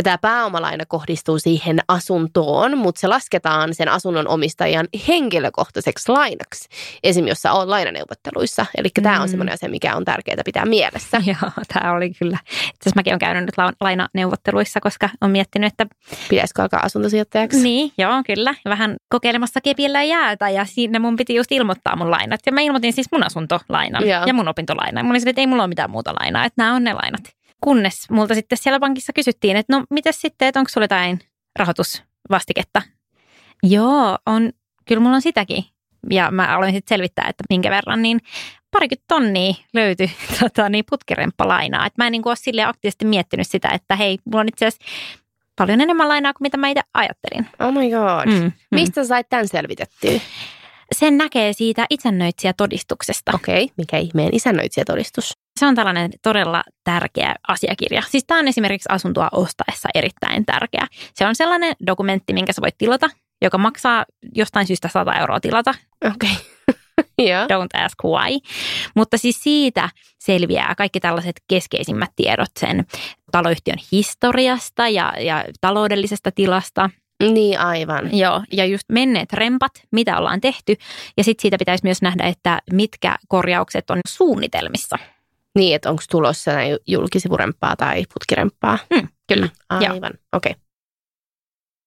[0.00, 6.68] Ja tämä pääomalaina kohdistuu siihen asuntoon, mutta se lasketaan sen asunnon omistajan henkilökohtaiseksi lainaksi.
[7.02, 7.26] Esim.
[7.26, 8.66] jos sä oot lainaneuvotteluissa.
[8.78, 9.22] Eli tämä Mm.
[9.22, 11.16] on semmoinen asia, mikä on tärkeää pitää mielessä.
[11.26, 12.38] Joo, tämä oli kyllä.
[12.44, 15.86] Itse asiassa mäkin olen käynyt nyt la- lainaneuvotteluissa, koska olen miettinyt, että
[16.28, 17.62] Pitäisikö alkaa asuntosijoittajaksi?
[17.62, 18.54] niin, joo, kyllä.
[18.64, 22.40] Vähän kokeilemassa kepillä jäätä ja siinä mun piti just ilmoittaa mun lainat.
[22.46, 24.24] Ja mä ilmoitin siis mun asuntolainan Joo.
[24.26, 25.06] ja mun opintolainan.
[25.06, 27.20] Mä olin silleen, että ei mulla ole mitään muuta lainaa, että nämä on ne lainat.
[27.60, 31.20] Kunnes multa sitten siellä pankissa kysyttiin, että no mitäs sitten, että onko sulla jotain
[31.58, 32.82] rahoitusvastiketta?
[33.62, 34.52] Joo, on,
[34.88, 35.64] kyllä mulla on sitäkin.
[36.10, 38.20] Ja mä aloin sitten selvittää, että minkä verran, niin
[38.70, 41.86] parikymmentä tonnia löytyi tota, niin putkiremppalainaa.
[41.86, 44.84] Et mä en niin ole silleen aktiivisesti miettinyt sitä, että hei, mulla on itse asiassa
[45.56, 47.46] paljon enemmän lainaa kuin mitä mä itse ajattelin.
[47.58, 48.26] Oh my god.
[48.26, 48.52] Mm, mm.
[48.70, 50.20] Mistä sait tämän selvitettyä?
[50.92, 53.32] Sen näkee siitä isännöitsijätodistuksesta.
[53.34, 53.74] Okei, okay.
[53.76, 55.32] mikä ihmeen isännöitsijätodistus?
[55.60, 58.02] Se on tällainen todella tärkeä asiakirja.
[58.08, 60.86] Siis tämä on esimerkiksi asuntoa ostaessa erittäin tärkeä.
[61.14, 63.10] Se on sellainen dokumentti, minkä sä voit tilata,
[63.42, 65.74] joka maksaa jostain syystä 100 euroa tilata.
[66.04, 66.36] Okei.
[67.30, 67.44] Joo.
[67.44, 68.38] Don't ask why.
[68.96, 72.86] Mutta siis siitä selviää kaikki tällaiset keskeisimmät tiedot sen
[73.32, 76.90] taloyhtiön historiasta ja, ja taloudellisesta tilasta.
[77.22, 78.18] Niin aivan.
[78.18, 80.76] Joo, ja just menneet rempat, mitä ollaan tehty.
[81.16, 84.98] Ja sitten siitä pitäisi myös nähdä, että mitkä korjaukset on suunnitelmissa.
[85.58, 88.78] Niin, että onko tulossa näin julkisivurempaa tai putkirempaa?
[88.94, 89.46] Mm, kyllä.
[89.46, 90.50] Mm, aivan, okei.
[90.52, 90.62] Okay.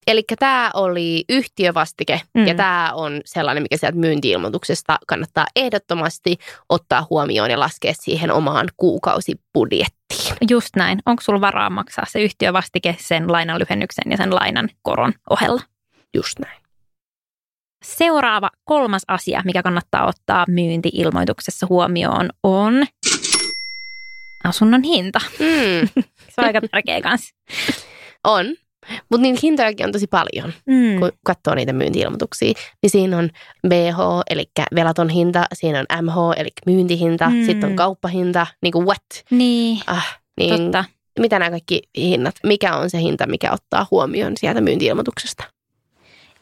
[0.07, 2.47] Eli tämä oli yhtiövastike Mm.
[2.47, 6.37] ja tämä on sellainen, mikä sieltä myyntiilmoituksesta kannattaa ehdottomasti
[6.69, 10.37] ottaa huomioon ja laskea siihen omaan kuukausibudjettiin.
[10.49, 10.99] Just näin.
[11.05, 15.61] Onko sulla varaa maksaa se yhtiövastike sen lainan lyhennyksen ja sen lainan koron ohella?
[16.13, 16.63] Just näin.
[17.85, 22.85] Seuraava kolmas asia, mikä kannattaa ottaa myyntiilmoituksessa huomioon, on
[24.43, 25.19] asunnon hinta.
[25.39, 25.87] Mm,
[26.29, 27.35] Se on aika tärkeä kanssa.
[28.23, 28.45] on,
[29.09, 30.53] mutta niitä hintojakin on tosi paljon.
[30.65, 30.99] Mm.
[30.99, 33.29] kun katsoo niitä myyntiilmoituksia, niin siinä on
[33.67, 33.97] BH,
[34.29, 37.45] eli velaton hinta, siinä on MH, eli myyntihinta, Mm.
[37.45, 39.03] sitten on kauppahinta, niin kuin what?
[39.29, 40.85] Niin, Ah, niin totta.
[41.19, 45.43] mitä nämä kaikki hinnat, mikä on se hinta, mikä ottaa huomioon sieltä myyntiilmoituksesta?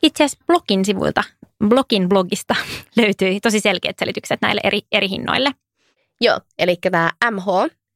[0.03, 1.23] Itse asiassa blogin sivuilta,
[1.67, 2.55] blogin blogista
[2.97, 5.51] löytyy tosi selkeät selitykset näille eri, eri hinnoille.
[6.21, 7.45] Joo, eli tämä MH,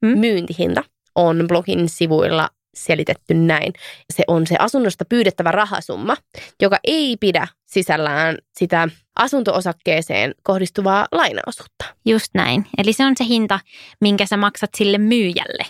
[0.05, 0.19] Mm.
[0.19, 0.83] myyntihinta,
[1.15, 3.73] on blogin sivuilla selitetty näin.
[4.13, 6.17] Se on se asunnosta pyydettävä rahasumma,
[6.61, 11.85] joka ei pidä sisällään sitä asuntoosakkeeseen kohdistuvaa lainaosuutta.
[12.05, 12.67] Just näin.
[12.77, 13.59] Eli se on se hinta,
[14.01, 15.65] minkä sä maksat sille myyjälle.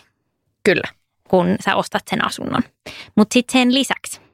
[0.64, 0.90] Kyllä.
[1.30, 2.62] Kun sä ostat sen asunnon.
[3.16, 4.25] Mutta sitten sen lisäksi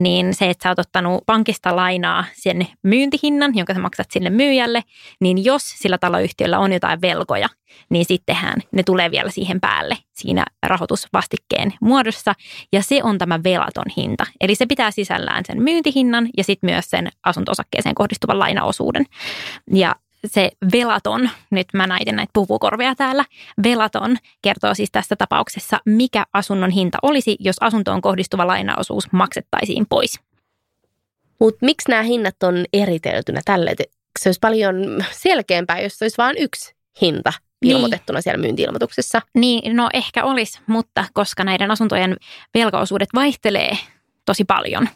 [0.00, 4.82] niin se, että sä oot ottanut pankista lainaa sen myyntihinnan, jonka sä maksat sille myyjälle,
[5.20, 7.48] niin jos sillä taloyhtiöllä on jotain velkoja,
[7.90, 12.34] niin sittenhän ne tulee vielä siihen päälle siinä rahoitusvastikkeen muodossa.
[12.72, 14.26] Ja se on tämä velaton hinta.
[14.40, 19.04] Eli se pitää sisällään sen myyntihinnan ja sitten myös sen asuntosakkeeseen kohdistuvan lainaosuuden.
[19.72, 23.24] Ja se velaton, nyt mä näiden näitä puvukorvia täällä,
[23.62, 30.20] velaton kertoo siis tässä tapauksessa, mikä asunnon hinta olisi, jos asuntoon kohdistuva lainaosuus maksettaisiin pois.
[31.40, 33.74] Mutta miksi nämä hinnat on eriteltynä tälle?
[34.18, 37.72] Se olisi paljon selkeämpää, jos se olisi vain yksi hinta niin.
[37.72, 38.22] ilmoitettuna niin.
[38.22, 39.22] siellä myyntiilmoituksessa.
[39.34, 42.16] Niin, no ehkä olisi, mutta koska näiden asuntojen
[42.54, 43.78] velkaosuudet vaihtelee
[44.30, 44.88] tosi paljon,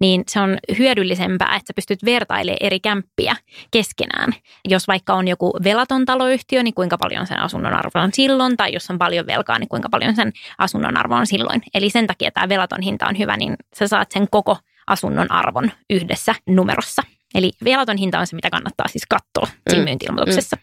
[0.00, 3.36] niin se on hyödyllisempää, että sä pystyt vertailemaan eri kämppiä
[3.70, 4.32] keskenään.
[4.68, 8.72] Jos vaikka on joku velaton taloyhtiö, niin kuinka paljon sen asunnon arvo on silloin, tai
[8.72, 11.62] jos on paljon velkaa, niin kuinka paljon sen asunnon arvo on silloin.
[11.74, 15.72] Eli sen takia tämä velaton hinta on hyvä, niin sä saat sen koko asunnon arvon
[15.90, 17.02] yhdessä numerossa.
[17.34, 19.88] Eli velaton hinta on se, mitä kannattaa siis katsoa siinä mm.
[19.88, 20.56] myynti-ilmoituksessa.
[20.56, 20.62] Mm.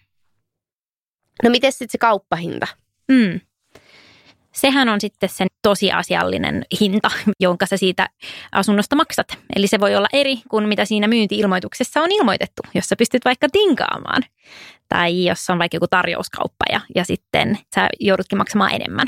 [1.44, 2.68] No miten sitten se kauppahinta?
[3.12, 3.40] Mm
[4.58, 8.10] sehän on sitten sen tosiasiallinen hinta, jonka sä siitä
[8.52, 9.28] asunnosta maksat.
[9.56, 13.48] Eli se voi olla eri kuin mitä siinä myynti-ilmoituksessa on ilmoitettu, jos sä pystyt vaikka
[13.52, 14.24] tinkaamaan.
[14.90, 19.08] Tai jos on vaikka joku tarjouskauppa ja, ja sitten sä joudutkin maksamaan enemmän.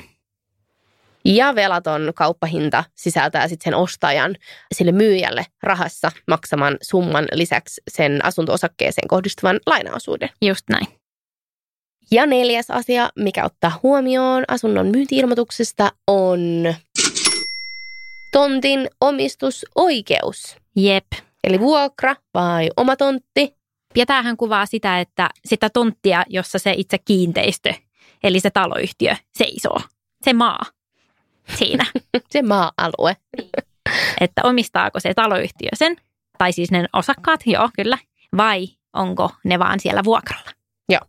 [1.25, 4.35] Ja velaton kauppahinta sisältää sitten sen ostajan
[4.75, 10.29] sille myyjälle rahassa maksaman summan lisäksi sen asunto-osakkeeseen kohdistuvan lainaosuuden.
[10.41, 10.98] Just näin.
[12.11, 16.39] Ja neljäs asia, mikä ottaa huomioon asunnon myyntiilmoituksesta, on
[18.31, 20.57] tontin omistusoikeus.
[20.75, 21.05] Jep.
[21.43, 23.55] Eli vuokra vai oma tontti.
[23.95, 27.73] Ja tämähän kuvaa sitä, että sitä tonttia, jossa se itse kiinteistö,
[28.23, 29.81] eli se taloyhtiö, seisoo.
[30.23, 30.59] Se maa
[31.57, 31.85] siinä.
[32.31, 33.17] se maa-alue.
[34.21, 35.95] että omistaako se taloyhtiö sen,
[36.37, 37.97] tai siis ne osakkaat, joo kyllä,
[38.37, 40.51] vai onko ne vaan siellä vuokralla.
[40.89, 41.01] Joo.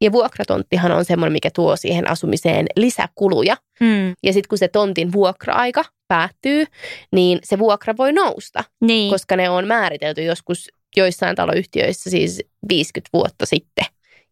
[0.00, 3.56] Ja vuokratonttihan on semmoinen, mikä tuo siihen asumiseen lisäkuluja.
[3.80, 4.08] Mm.
[4.22, 6.64] Ja sitten kun se tontin vuokra-aika päättyy,
[7.12, 9.12] niin se vuokra voi nousta, niin.
[9.12, 13.84] koska ne on määritelty joskus joissain taloyhtiöissä siis 50 vuotta sitten.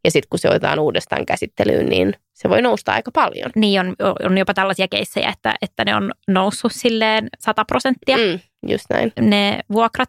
[0.05, 3.51] Ja sitten kun se otetaan uudestaan käsittelyyn, niin se voi nousta aika paljon.
[3.57, 8.17] Niin, on, on jopa tällaisia keissejä, että, että ne on noussut silleen 100 prosenttia.
[8.17, 9.13] Mm, just näin.
[9.21, 10.09] Ne vuokrat.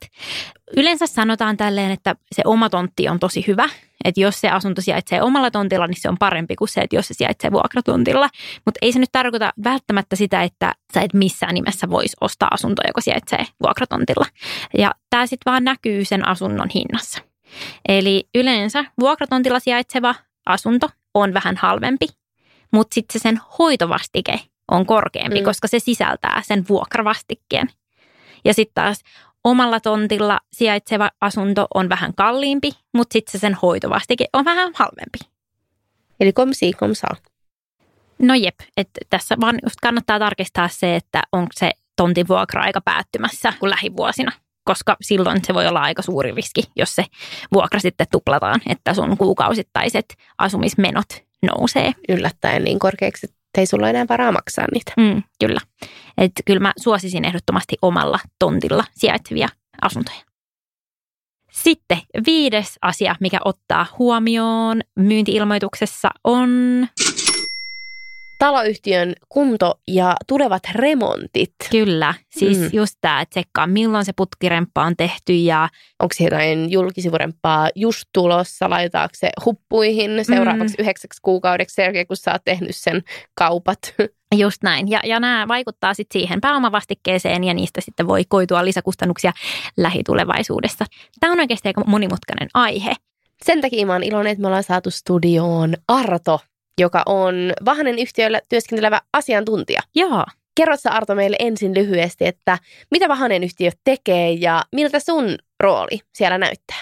[0.78, 3.70] Yleensä sanotaan tälleen, että se oma tontti on tosi hyvä.
[4.04, 7.08] Että jos se asunto sijaitsee omalla tontilla, niin se on parempi kuin se, että jos
[7.08, 8.30] se sijaitsee vuokratontilla.
[8.66, 12.88] Mutta ei se nyt tarkoita välttämättä sitä, että sä et missään nimessä voisi ostaa asuntoa,
[12.88, 14.26] joka sijaitsee vuokratontilla.
[14.78, 17.22] Ja tämä sitten vaan näkyy sen asunnon hinnassa.
[17.88, 22.08] Eli yleensä vuokratontilla sijaitseva asunto on vähän halvempi,
[22.74, 24.40] mutta sitten sen hoitovastike
[24.72, 25.46] on korkeampi, mm.
[25.46, 27.68] koska se sisältää sen vuokravastikkeen.
[28.46, 29.02] Ja sitten taas
[29.46, 35.20] omalla tontilla sijaitseva asunto on vähän kalliimpi, mutta sitten se sen hoitovastike on vähän halvempi.
[36.20, 37.08] Eli komsi komsa.
[38.20, 43.54] No jep, että tässä vaan just kannattaa tarkistaa se, että onko se tontin vuokra-aika päättymässä
[43.60, 44.32] kuin lähivuosina
[44.66, 47.06] koska silloin se voi olla aika suuri riski, jos se
[47.54, 50.06] vuokra sitten tuplataan, että sun kuukausittaiset
[50.38, 51.06] asumismenot
[51.42, 51.92] nousee.
[52.10, 54.94] Yllättäen niin korkeaksi, että ei sulla enää varaa maksaa niitä.
[54.98, 55.60] Mm, kyllä.
[56.18, 59.48] Että kyllä mä suosisin ehdottomasti omalla tontilla sijaitsevia
[59.82, 60.18] asuntoja.
[61.52, 66.50] Sitten viides asia, mikä ottaa huomioon myyntiilmoituksessa on
[68.38, 71.54] taloyhtiön kunto ja tulevat remontit.
[71.72, 72.70] Kyllä, siis mm.
[72.74, 75.70] just tämä, että tsekkaa milloin se putkiremppa on tehty ja...
[76.00, 80.82] Onko jotain julkisivurempaa just tulossa, laitaako se huppuihin seuraavaksi mm.
[80.84, 83.02] yhdeksäksi kuukaudeksi sen kun sä oot tehnyt sen
[83.36, 83.80] kaupat.
[84.36, 84.90] Just näin.
[84.90, 89.34] Ja, ja nämä vaikuttaa sitten siihen pääomavastikkeeseen ja niistä sitten voi koitua lisäkustannuksia
[89.78, 90.86] lähitulevaisuudessa.
[91.20, 92.94] Tämä on oikeasti aika monimutkainen aihe.
[93.44, 96.40] Sen takia mä oon iloinen, että me ollaan saatu studioon Arto
[96.82, 99.82] joka on Vahanen yhtiöllä työskentelevä asiantuntija.
[99.96, 100.26] Joo.
[100.56, 102.58] Kerrot sä Arto meille ensin lyhyesti, että
[102.92, 106.78] mitä Vahanen yhtiö tekee ja miltä sun rooli siellä näyttää?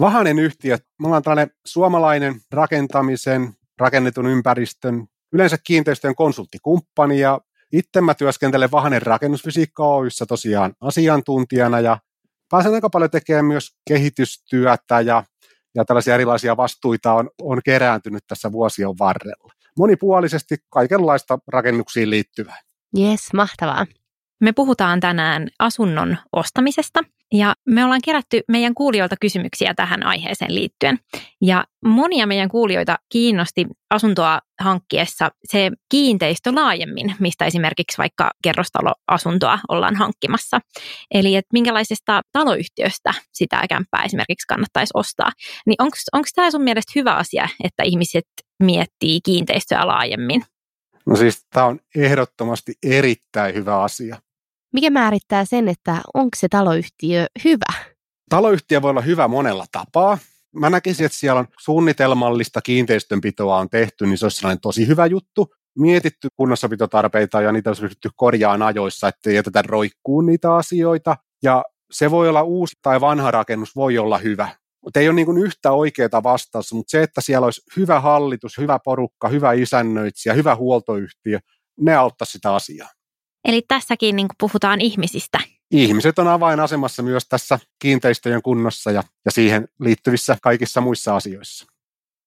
[0.00, 7.40] Vahanen yhtiö, me ollaan tällainen suomalainen rakentamisen, rakennetun ympäristön, yleensä kiinteistöjen konsulttikumppani ja
[7.72, 11.98] itse mä työskentelen Vahanen rakennusfysiikka Oyssä tosiaan asiantuntijana ja
[12.50, 15.24] pääsen aika paljon tekemään myös kehitystyötä ja
[15.74, 19.52] ja tällaisia erilaisia vastuita on, on kerääntynyt tässä vuosien varrella.
[19.78, 22.60] Monipuolisesti kaikenlaista rakennuksiin liittyvää.
[22.98, 23.86] Yes, mahtavaa.
[24.40, 27.00] Me puhutaan tänään asunnon ostamisesta
[27.32, 30.98] ja me ollaan kerätty meidän kuulijoilta kysymyksiä tähän aiheeseen liittyen.
[31.42, 39.96] Ja monia meidän kuulijoita kiinnosti asuntoa hankkiessa se kiinteistö laajemmin, mistä esimerkiksi vaikka kerrostaloasuntoa ollaan
[39.96, 40.60] hankkimassa.
[41.14, 45.30] Eli että minkälaisesta taloyhtiöstä sitä kämppää esimerkiksi kannattaisi ostaa.
[45.66, 45.76] Niin
[46.12, 48.26] onko tämä sun mielestä hyvä asia, että ihmiset
[48.62, 50.44] miettii kiinteistöä laajemmin?
[51.06, 54.16] No siis tämä on ehdottomasti erittäin hyvä asia.
[54.72, 57.72] Mikä määrittää sen, että onko se taloyhtiö hyvä?
[58.28, 60.18] Taloyhtiö voi olla hyvä monella tapaa.
[60.54, 65.06] Mä näkisin, että siellä on suunnitelmallista kiinteistönpitoa on tehty, niin se olisi sellainen tosi hyvä
[65.06, 65.54] juttu.
[65.78, 71.16] Mietitty kunnossapitotarpeita ja niitä olisi ryhdytty korjaan ajoissa, ettei jätetä roikkuun niitä asioita.
[71.42, 74.48] Ja se voi olla uusi tai vanha rakennus, voi olla hyvä.
[74.84, 78.78] Mutta ei ole niin yhtä oikeaa vastausta, mutta se, että siellä olisi hyvä hallitus, hyvä
[78.84, 81.38] porukka, hyvä isännöitsijä, hyvä huoltoyhtiö,
[81.80, 82.88] ne auttaisi sitä asiaa.
[83.44, 85.38] Eli tässäkin niin puhutaan ihmisistä.
[85.70, 91.66] Ihmiset on avainasemassa myös tässä kiinteistöjen kunnossa ja, ja siihen liittyvissä kaikissa muissa asioissa.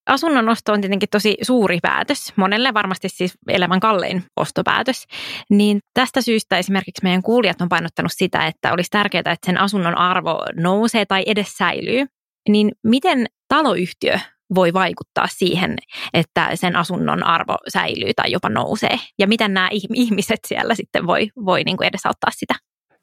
[0.06, 5.08] Asunnon osto on tietenkin tosi suuri päätös, monelle varmasti siis elämän kallein ostopäätös.
[5.50, 9.98] Niin tästä syystä esimerkiksi meidän kuulijat on painottanut sitä, että olisi tärkeää, että sen asunnon
[9.98, 12.06] arvo nousee tai edes säilyy.
[12.50, 14.20] Niin miten taloyhtiö
[14.56, 15.78] voi vaikuttaa siihen,
[16.14, 19.00] että sen asunnon arvo säilyy tai jopa nousee?
[19.20, 22.54] Ja miten nämä ihmiset siellä sitten voi, voi niin kuin edesauttaa sitä?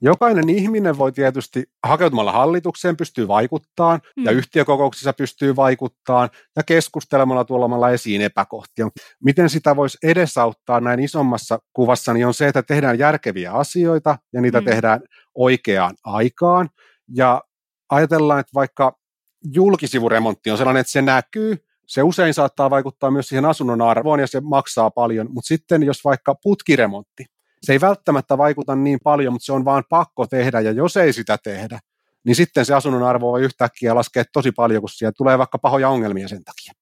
[0.01, 4.25] Jokainen ihminen voi tietysti hakeutumalla hallitukseen pystyy vaikuttamaan mm.
[4.25, 8.89] ja yhtiökokouksissa pystyy vaikuttamaan ja keskustelemalla tuolla esiin epäkohtia.
[9.25, 14.41] Miten sitä voisi edesauttaa näin isommassa kuvassa, niin on se, että tehdään järkeviä asioita ja
[14.41, 14.65] niitä mm.
[14.65, 15.01] tehdään
[15.35, 16.69] oikeaan aikaan.
[17.15, 17.43] Ja
[17.91, 18.99] ajatellaan, että vaikka
[19.45, 24.27] julkisivuremontti on sellainen, että se näkyy, se usein saattaa vaikuttaa myös siihen asunnon arvoon ja
[24.27, 27.25] se maksaa paljon, mutta sitten jos vaikka putkiremontti,
[27.63, 31.13] se ei välttämättä vaikuta niin paljon, mutta se on vaan pakko tehdä ja jos ei
[31.13, 31.79] sitä tehdä,
[32.25, 35.89] niin sitten se asunnon arvo voi yhtäkkiä laskea tosi paljon, kun siellä tulee vaikka pahoja
[35.89, 36.73] ongelmia sen takia.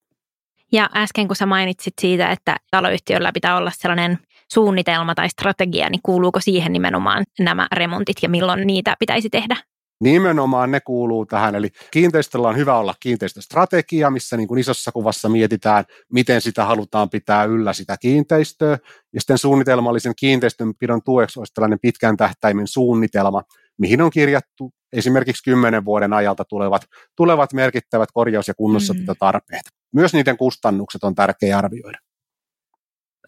[0.73, 4.19] Ja äsken kun sä mainitsit siitä, että taloyhtiöllä pitää olla sellainen
[4.53, 9.57] suunnitelma tai strategia, niin kuuluuko siihen nimenomaan nämä remontit ja milloin niitä pitäisi tehdä?
[10.01, 15.29] Nimenomaan ne kuuluu tähän, eli kiinteistöllä on hyvä olla kiinteistöstrategia, missä niin kuin isossa kuvassa
[15.29, 18.79] mietitään, miten sitä halutaan pitää yllä sitä kiinteistöä,
[19.13, 23.43] ja sitten suunnitelmallisen kiinteistönpidon tueksi olisi tällainen pitkän tähtäimen suunnitelma,
[23.79, 26.83] mihin on kirjattu esimerkiksi kymmenen vuoden ajalta tulevat,
[27.17, 29.63] tulevat merkittävät korjaus- ja kunnossapitotarpeet.
[29.65, 30.01] Mm.
[30.01, 31.99] Myös niiden kustannukset on tärkeää arvioida.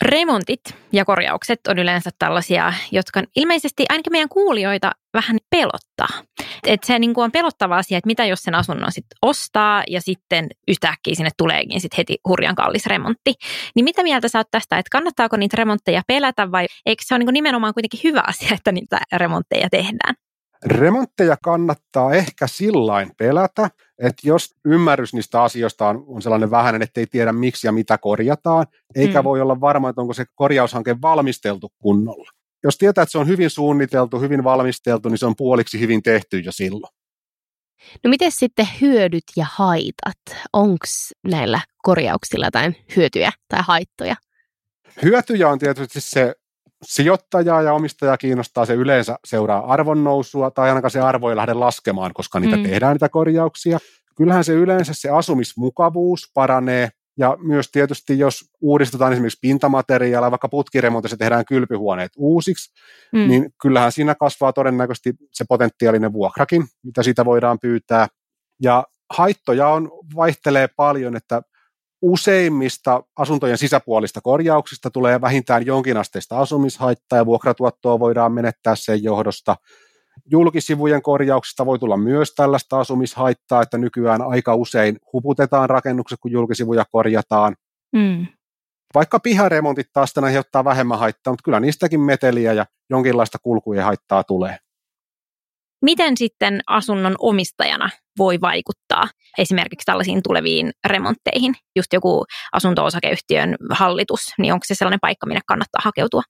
[0.03, 0.61] Remontit
[0.92, 6.09] ja korjaukset on yleensä tällaisia, jotka ilmeisesti ainakin meidän kuulijoita vähän pelottaa.
[6.66, 10.01] Et se niin kuin on pelottava asia, että mitä jos sen asunnon sit ostaa ja
[10.01, 13.34] sitten yhtäkkiä sinne tuleekin sit heti hurjan kallis remontti.
[13.74, 17.24] Niin mitä mieltä sä oot tästä, että kannattaako niitä remontteja pelätä vai eikö se ole
[17.24, 20.14] niin nimenomaan kuitenkin hyvä asia, että niitä remontteja tehdään?
[20.66, 27.01] Remontteja kannattaa ehkä sillain pelätä, että jos ymmärrys niistä asioista on, on sellainen vähäinen, että
[27.01, 29.24] ei tiedä miksi ja mitä korjataan, eikä mm.
[29.24, 32.30] voi olla varma, että onko se korjaushanke valmisteltu kunnolla.
[32.62, 36.38] Jos tietää, että se on hyvin suunniteltu, hyvin valmisteltu, niin se on puoliksi hyvin tehty
[36.38, 36.94] jo silloin.
[38.05, 40.44] No miten sitten hyödyt ja haitat?
[40.53, 40.86] Onko
[41.24, 44.16] näillä korjauksilla tai hyötyjä tai haittoja?
[45.03, 46.34] Hyötyjä on tietysti se
[46.82, 52.12] sijoittajaa ja omistajaa kiinnostaa, se yleensä seuraa arvonnousua tai ainakaan se arvo ei lähde laskemaan,
[52.14, 52.62] koska niitä mm.
[52.62, 53.78] tehdään niitä korjauksia.
[54.16, 61.16] Kyllähän se yleensä se asumismukavuus paranee ja myös tietysti, jos uudistetaan esimerkiksi pintamateriaalia, vaikka putkiremontissa
[61.16, 62.72] tehdään kylpyhuoneet uusiksi,
[63.12, 63.28] mm.
[63.28, 68.06] niin kyllähän siinä kasvaa todennäköisesti se potentiaalinen vuokrakin, mitä siitä voidaan pyytää.
[68.62, 71.42] Ja haittoja on, vaihtelee paljon, että
[72.03, 79.57] useimmista asuntojen sisäpuolista korjauksista tulee vähintään jonkinasteista asumishaittaa ja vuokratuottoa voidaan menettää sen johdosta.
[80.30, 86.84] Julkisivujen korjauksista voi tulla myös tällaista asumishaittaa, että nykyään aika usein huputetaan rakennukset, kun julkisivuja
[86.92, 87.57] korjataan.
[87.92, 88.26] Mm.
[88.94, 94.59] Vaikka piharemontit taas aiheuttaa vähemmän haittaa, mutta kyllä niistäkin meteliä ja jonkinlaista kulkujen haittaa tulee.
[95.82, 99.04] Miten sitten asunnon omistajana voi vaikuttaa
[99.38, 101.54] esimerkiksi tällaisiin tuleviin remontteihin?
[101.76, 106.22] Just joku asunto-osakeyhtiön hallitus, niin onko se sellainen paikka, minne kannattaa hakeutua?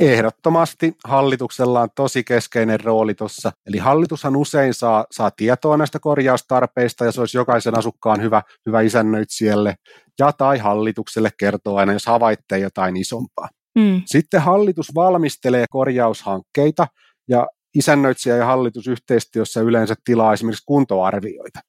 [0.00, 3.52] Ehdottomasti hallituksella on tosi keskeinen rooli tuossa.
[3.66, 8.80] Eli hallitushan usein saa, saa tietoa näistä korjaustarpeista ja se olisi jokaisen asukkaan hyvä, hyvä
[8.80, 9.74] isännöitsijälle
[10.18, 13.48] ja tai hallitukselle kertoa aina, jos havaitsee jotain isompaa.
[13.78, 14.02] Mm.
[14.06, 16.86] Sitten hallitus valmistelee korjaushankkeita
[17.28, 17.46] ja
[17.78, 21.60] isännöitsijä ja hallitus yhteistyössä yleensä tilaa esimerkiksi kuntoarvioita.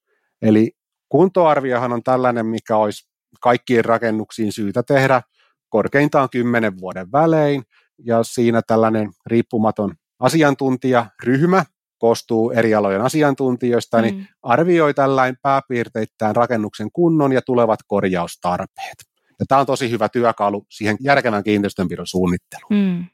[0.41, 0.71] Eli
[1.09, 3.09] kuntoarviohan on tällainen, mikä olisi
[3.41, 5.21] kaikkiin rakennuksiin syytä tehdä
[5.69, 7.63] korkeintaan kymmenen vuoden välein,
[8.05, 11.65] ja siinä tällainen riippumaton asiantuntijaryhmä
[11.97, 14.17] koostuu eri alojen asiantuntijoista, niin mm.
[14.17, 18.97] niin arvioi tällainen pääpiirteittäin rakennuksen kunnon ja tulevat korjaustarpeet.
[19.39, 22.73] Ja tämä on tosi hyvä työkalu siihen järkevän kiinteistönpidon suunnitteluun.
[22.73, 23.05] Mm.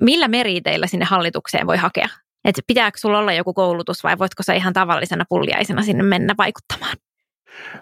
[0.00, 2.08] Millä meriteillä sinne hallitukseen voi hakea?
[2.44, 6.96] Et pitääkö sulla olla joku koulutus vai voitko sä ihan tavallisena pulliaisena sinne mennä vaikuttamaan?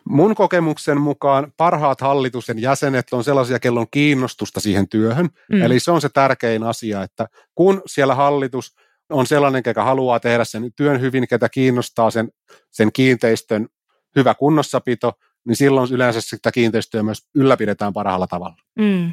[0.04, 5.28] Mun kokemuksen mukaan parhaat hallituksen jäsenet on sellaisia, kello on kiinnostusta siihen työhön.
[5.52, 5.62] Mm.
[5.62, 8.76] Eli se on se tärkein asia, että kun siellä hallitus
[9.10, 12.28] on sellainen, joka haluaa tehdä sen työn hyvin, ketä kiinnostaa sen,
[12.70, 13.68] sen kiinteistön
[14.16, 15.12] hyvä kunnossapito,
[15.44, 18.56] niin silloin yleensä sitä kiinteistöä myös ylläpidetään parhaalla tavalla.
[18.78, 19.12] Mm.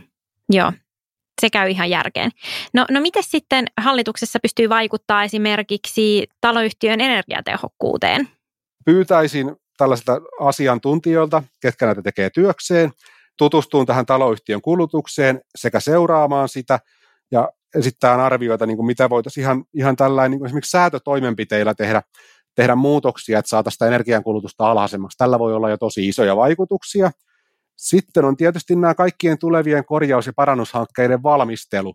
[0.49, 0.73] Joo,
[1.39, 2.31] se käy ihan järkeen.
[2.73, 8.27] No, no miten sitten hallituksessa pystyy vaikuttaa esimerkiksi taloyhtiön energiatehokkuuteen?
[8.85, 12.91] Pyytäisin tällaisilta asiantuntijoilta, ketkä näitä tekee työkseen,
[13.37, 16.79] tutustuun tähän taloyhtiön kulutukseen sekä seuraamaan sitä
[17.31, 22.01] ja esittää arvioita, niin kuin mitä voitaisiin ihan, ihan tällainen niin esimerkiksi säätötoimenpiteillä tehdä,
[22.55, 25.17] tehdä muutoksia, että saataisiin sitä energiankulutusta alhaisemmaksi.
[25.17, 27.11] Tällä voi olla jo tosi isoja vaikutuksia.
[27.79, 31.93] Sitten on tietysti nämä kaikkien tulevien korjaus- ja parannushankkeiden valmistelu.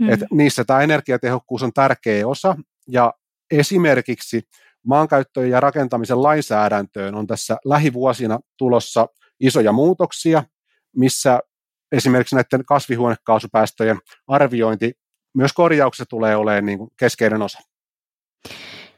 [0.00, 0.08] Mm.
[0.08, 2.56] Että niissä tämä energiatehokkuus on tärkeä osa.
[2.88, 3.14] Ja
[3.50, 4.42] esimerkiksi
[4.86, 9.06] maankäyttö- ja rakentamisen lainsäädäntöön on tässä lähivuosina tulossa
[9.40, 10.44] isoja muutoksia,
[10.96, 11.40] missä
[11.92, 14.92] esimerkiksi näiden kasvihuonekaasupäästöjen arviointi
[15.34, 17.58] myös korjauksessa tulee olemaan niin kuin keskeinen osa.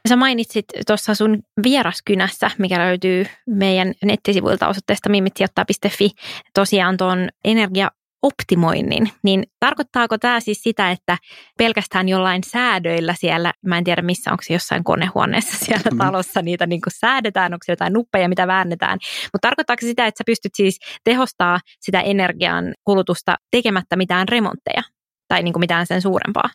[0.09, 6.09] Sä mainitsit tuossa sun vieraskynässä, mikä löytyy meidän nettisivuilta osoitteesta mimitsijoittaa.fi,
[6.53, 7.91] tosiaan tuon energia
[8.23, 11.17] optimoinnin, niin tarkoittaako tämä siis sitä, että
[11.57, 15.97] pelkästään jollain säädöillä siellä, mä en tiedä missä, onko se jossain konehuoneessa siellä mm.
[15.97, 20.07] talossa, niitä niin kuin säädetään, onko se jotain nuppeja, mitä väännetään, mutta tarkoittaako se sitä,
[20.07, 24.81] että sä pystyt siis tehostaa sitä energian kulutusta tekemättä mitään remontteja
[25.27, 26.49] tai niin kuin mitään sen suurempaa?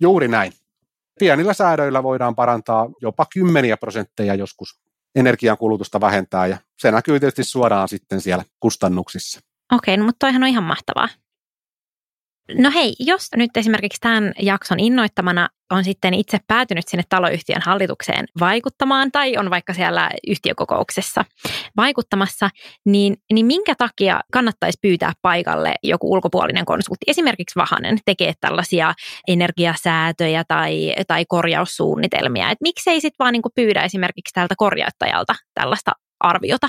[0.00, 0.52] Juuri näin.
[1.18, 4.80] Pienillä säädöillä voidaan parantaa jopa kymmeniä prosentteja joskus
[5.14, 9.40] energian kulutusta vähentää ja se näkyy tietysti suoraan sitten siellä kustannuksissa.
[9.72, 11.08] Okei, no, mutta toihan on ihan mahtavaa.
[12.54, 18.26] No hei, jos nyt esimerkiksi tämän jakson innoittamana on sitten itse päätynyt sinne taloyhtiön hallitukseen
[18.40, 21.24] vaikuttamaan tai on vaikka siellä yhtiökokouksessa
[21.76, 22.50] vaikuttamassa,
[22.86, 28.94] niin, niin minkä takia kannattaisi pyytää paikalle joku ulkopuolinen konsultti, esimerkiksi Vahanen, tekee tällaisia
[29.28, 32.50] energiasäätöjä tai, tai korjaussuunnitelmia.
[32.50, 36.68] Et miksei sitten vaan niin pyydä esimerkiksi tältä korjauttajalta tällaista arviota?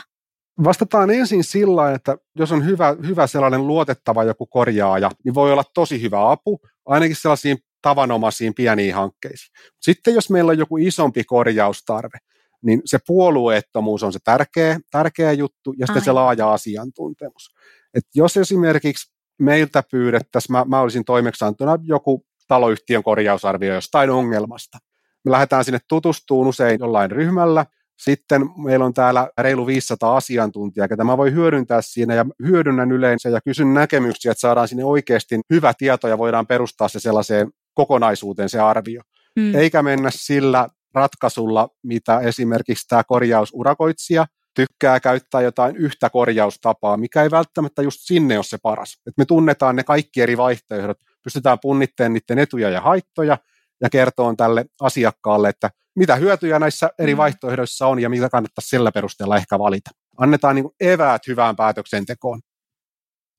[0.63, 5.63] Vastataan ensin sillä, että jos on hyvä, hyvä sellainen luotettava joku korjaaja, niin voi olla
[5.73, 9.51] tosi hyvä apu, ainakin sellaisiin tavanomaisiin pieniin hankkeisiin.
[9.81, 12.17] Sitten jos meillä on joku isompi korjaustarve,
[12.63, 16.05] niin se puolueettomuus on se tärkeä, tärkeä juttu ja sitten Ai.
[16.05, 17.55] se laaja asiantuntemus.
[17.93, 24.77] Et jos esimerkiksi meiltä pyydettäisiin, mä, mä olisin toimeksiantona joku taloyhtiön korjausarvio jostain ongelmasta.
[25.25, 27.65] Me lähdetään sinne tutustumaan usein jollain ryhmällä,
[28.03, 33.29] sitten meillä on täällä reilu 500 asiantuntijaa, ketä mä voi hyödyntää siinä ja hyödynnän yleensä
[33.29, 38.49] ja kysyn näkemyksiä, että saadaan sinne oikeasti hyvä tieto ja voidaan perustaa se sellaiseen kokonaisuuteen
[38.49, 39.01] se arvio.
[39.35, 39.55] Mm.
[39.55, 44.25] Eikä mennä sillä ratkaisulla, mitä esimerkiksi tämä korjausurakoitsija
[44.55, 49.01] tykkää käyttää jotain yhtä korjaustapaa, mikä ei välttämättä just sinne ole se paras.
[49.07, 53.37] Et me tunnetaan ne kaikki eri vaihtoehdot, pystytään punnitteen niiden etuja ja haittoja
[53.81, 57.17] ja kertoo tälle asiakkaalle, että mitä hyötyjä näissä eri mm.
[57.17, 59.91] vaihtoehdoissa on ja mitä kannattaisi sillä perusteella ehkä valita.
[60.17, 62.39] Annetaan niin eväät hyvään päätöksentekoon.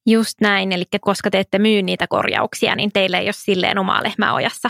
[0.06, 4.02] Just näin, eli koska te ette myy niitä korjauksia, niin teille ei ole silleen omaa
[4.02, 4.68] lehmää ojassa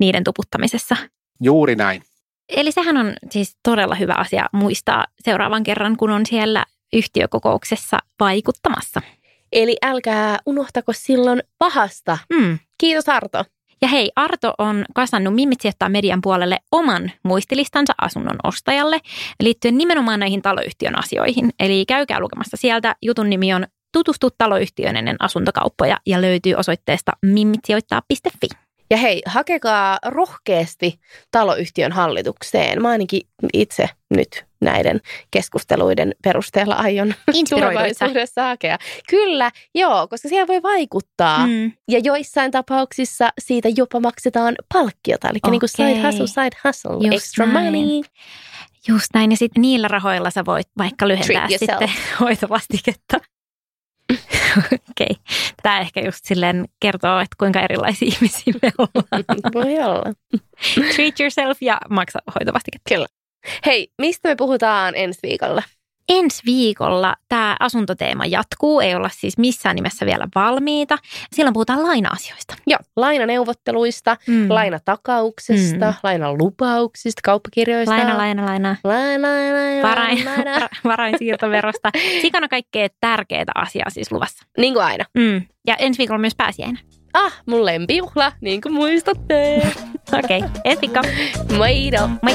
[0.00, 0.96] niiden tuputtamisessa.
[1.40, 2.02] Juuri näin.
[2.48, 9.00] Eli sehän on siis todella hyvä asia muistaa seuraavan kerran, kun on siellä yhtiökokouksessa vaikuttamassa.
[9.52, 12.18] Eli älkää unohtako silloin pahasta.
[12.32, 12.58] Mm.
[12.78, 13.44] Kiitos Arto.
[13.84, 19.00] Ja hei, Arto on kasannut Mimmit sijoittaa median puolelle oman muistilistansa asunnon ostajalle
[19.40, 21.50] liittyen nimenomaan näihin taloyhtiön asioihin.
[21.60, 22.96] Eli käykää lukemassa sieltä.
[23.02, 28.63] Jutun nimi on Tutustu taloyhtiön ennen asuntokauppoja ja löytyy osoitteesta mimmitsijoittaa.fi.
[28.94, 32.82] Ja hei, hakekaa rohkeasti taloyhtiön hallitukseen.
[32.82, 33.20] Mä ainakin
[33.52, 37.14] itse nyt näiden keskusteluiden perusteella aion
[37.50, 38.78] tulevaisuudessa hakea.
[39.10, 41.46] Kyllä, joo, koska siellä voi vaikuttaa.
[41.46, 41.72] Mm.
[41.88, 45.50] Ja joissain tapauksissa siitä jopa maksetaan palkkiota, eli okay.
[45.50, 47.64] niin kuin side hustle, side hustle, Just extra näin.
[47.64, 48.02] money.
[48.88, 51.90] Just näin, ja sitten niillä rahoilla sä voit vaikka lyhentää sitten
[52.20, 53.20] hoitovastiketta.
[54.58, 55.06] Okei.
[55.10, 55.16] Okay.
[55.62, 59.24] Tämä ehkä just silleen kertoo, että kuinka erilaisia ihmisiä me ollaan.
[59.54, 60.12] Voi olla.
[60.94, 62.94] Treat yourself ja maksa hoitovastiketta.
[62.94, 63.06] Kyllä.
[63.66, 65.62] Hei, mistä me puhutaan ensi viikolla?
[66.08, 70.98] Ensi viikolla tämä asuntoteema jatkuu, ei olla siis missään nimessä vielä valmiita.
[71.32, 72.54] Silloin puhutaan laina-asioista.
[72.66, 74.46] Joo, lainaneuvotteluista, mm.
[74.48, 75.96] lainatakauksesta, mm.
[76.02, 77.96] lainalupauksista, kauppakirjoista.
[77.96, 78.76] Laina, laina, laina.
[78.84, 80.68] Laina, laina, Varain, laina.
[80.84, 81.90] varainsiirtoverosta.
[82.20, 84.46] Sikana kaikkea tärkeää asiaa siis luvassa.
[84.58, 85.04] Niin kuin aina.
[85.14, 85.42] Mm.
[85.66, 86.78] Ja ensi viikolla myös pääsiäinen.
[87.12, 89.62] Ah, mun lempijuhla, niin kuin muistatte.
[90.18, 90.50] Okei, okay.
[90.64, 91.00] ensi viikko.
[91.56, 92.08] Moido.
[92.22, 92.34] Moi!